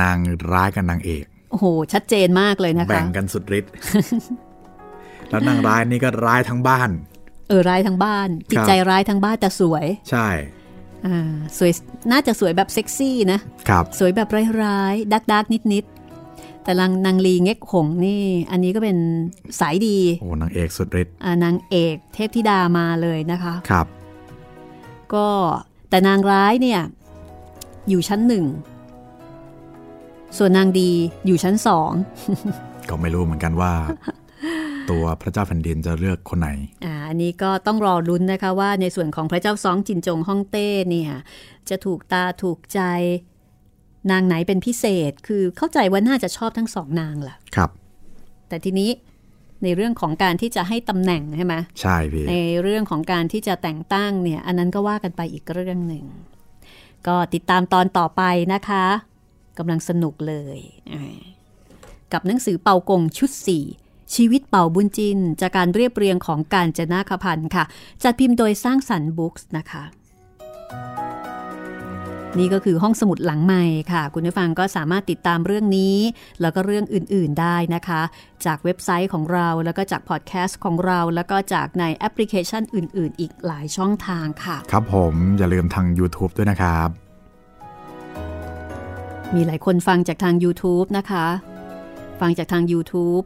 [0.00, 0.16] นาง
[0.52, 3.72] ร้ายกับนางเอกโอ้โห ชัดเจนมากเลยนะคะ แบ่งกันสุดฤทธิ์
[5.28, 6.90] แล้วนางร้ายนี่ก็ร้ายทั้งบ้าน
[7.48, 10.61] เออร้ายทั้งบ้าน จิตใจร้ายทั้งบ้านแต่สวย ใช่อ่า
[11.58, 11.72] สวย
[12.12, 14.28] น่าจะสวยแบบเซ็กซี่นะครับสวยแบบ
[14.62, 18.96] ร้ายๆดักดักนิดนิดๆแต่นางนางลีเง็กหงนี่ อันนี้ก็เป็น
[19.60, 23.86] สายดีโอ้นางเอกสุดฤทธิ์อ่านางเอกเทพธิดามาเลยนะคะครับ
[25.14, 25.28] ก็
[25.90, 26.80] แต่นางร้ายเนี่ย
[27.88, 28.44] อยู่ชั้นหนึ่ง
[30.38, 30.90] ส่วนนางดี
[31.26, 31.90] อยู่ชั้นสอง
[32.88, 33.72] ก็ไม่รู้เหมือนกันว่า
[34.90, 36.50] ตัวพระเจ้าแผ่นดินจะเลือกคนไหน
[36.84, 41.10] อ่าอันนี้ก็ต้องรอรุ้นนะคะว่าในส่วนของพระเจ้าซองจินจงฮ่องเต้เนี่ย
[41.68, 42.80] จะถูกตาถูกใจ
[44.10, 47.70] นางไหนเป็นพิเศษ คือเข้าใจว่าน่าจะชอบทั้งสองนางแหละครับ
[48.48, 48.90] แต่ทีนี้
[49.62, 56.04] ในเรื่องของการที่จะให้ตำแหน่งใช่ไหมใช่พี่ ในเรื่องของการที่จะแต่งตั้งเนี่ย อันนั้นก็ว่ากันไปอีกเรื่องหนึ่ง
[57.06, 58.22] ก็ติดตามตอนต่อไป
[58.52, 58.84] นะคะ
[59.58, 60.58] กำลังสนุกเลย
[60.92, 61.20] อ่า
[62.12, 63.81] กับหนังสือเปากงชุด4
[64.14, 67.64] ชีวิตเปาบุ้นจิ้น จากการเรียบเรียงของกาญจนาคพันธุ์ค่ะ
[68.02, 69.84] จัดพิมพ์โดยสร้างสรรค์บุ๊คส์นะคะ
[72.38, 75.96] นี่ก็คือห้องสมุดหลังไมค์ค่ะ คุณผู้ฟังก็สามารถติดตามเรื่องนี้
[76.40, 78.02] แล้วก็เรื่องอื่น ๆได้นะคะ
[78.46, 86.88] จากเว็บไซต์ของเราแล้วก็จากพอดแคสต์ของเรา แล้วก็จากในแอปพลิเคชันอื่น ๆ อีกหลายช่องทางค่ะ ครับผมอย่าลืมทาง YouTube ด้วยนะครับ
[89.34, 91.26] มีหลายคนฟังจากทาง YouTube นะคะ
[92.20, 93.24] ฟังจากทาง YouTube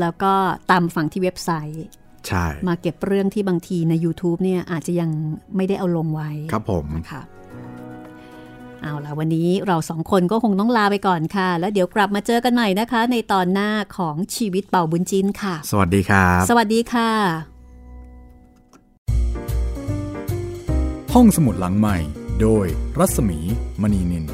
[0.00, 0.32] แล้วก็
[0.70, 1.84] ตามฟังที่เว็บไซต์
[2.26, 5.10] ใช่มาเก็บเรื่องที่บางทีใน YouTube เนี่ยอาจจะยัง
[5.56, 7.22] ไม่ได้เอาลงไว้ครับผมนะคะ
[8.82, 17.10] เอาล่ะวันนี้เราสองคนก็คงต้องลาไปก่อนค่ะ แล้วเดี๋ยวกลับมาเจอกันใหม่นะคะ ในตอนหน้าของชีวิตเป่าบุญจินค่ะ สวัสดีครับ สวัสดีค่ะ
[21.14, 21.96] ห้องสมุดหลังใหม่
[22.40, 22.66] โดย
[22.98, 23.38] รัศมี
[23.82, 24.24] มณีนิน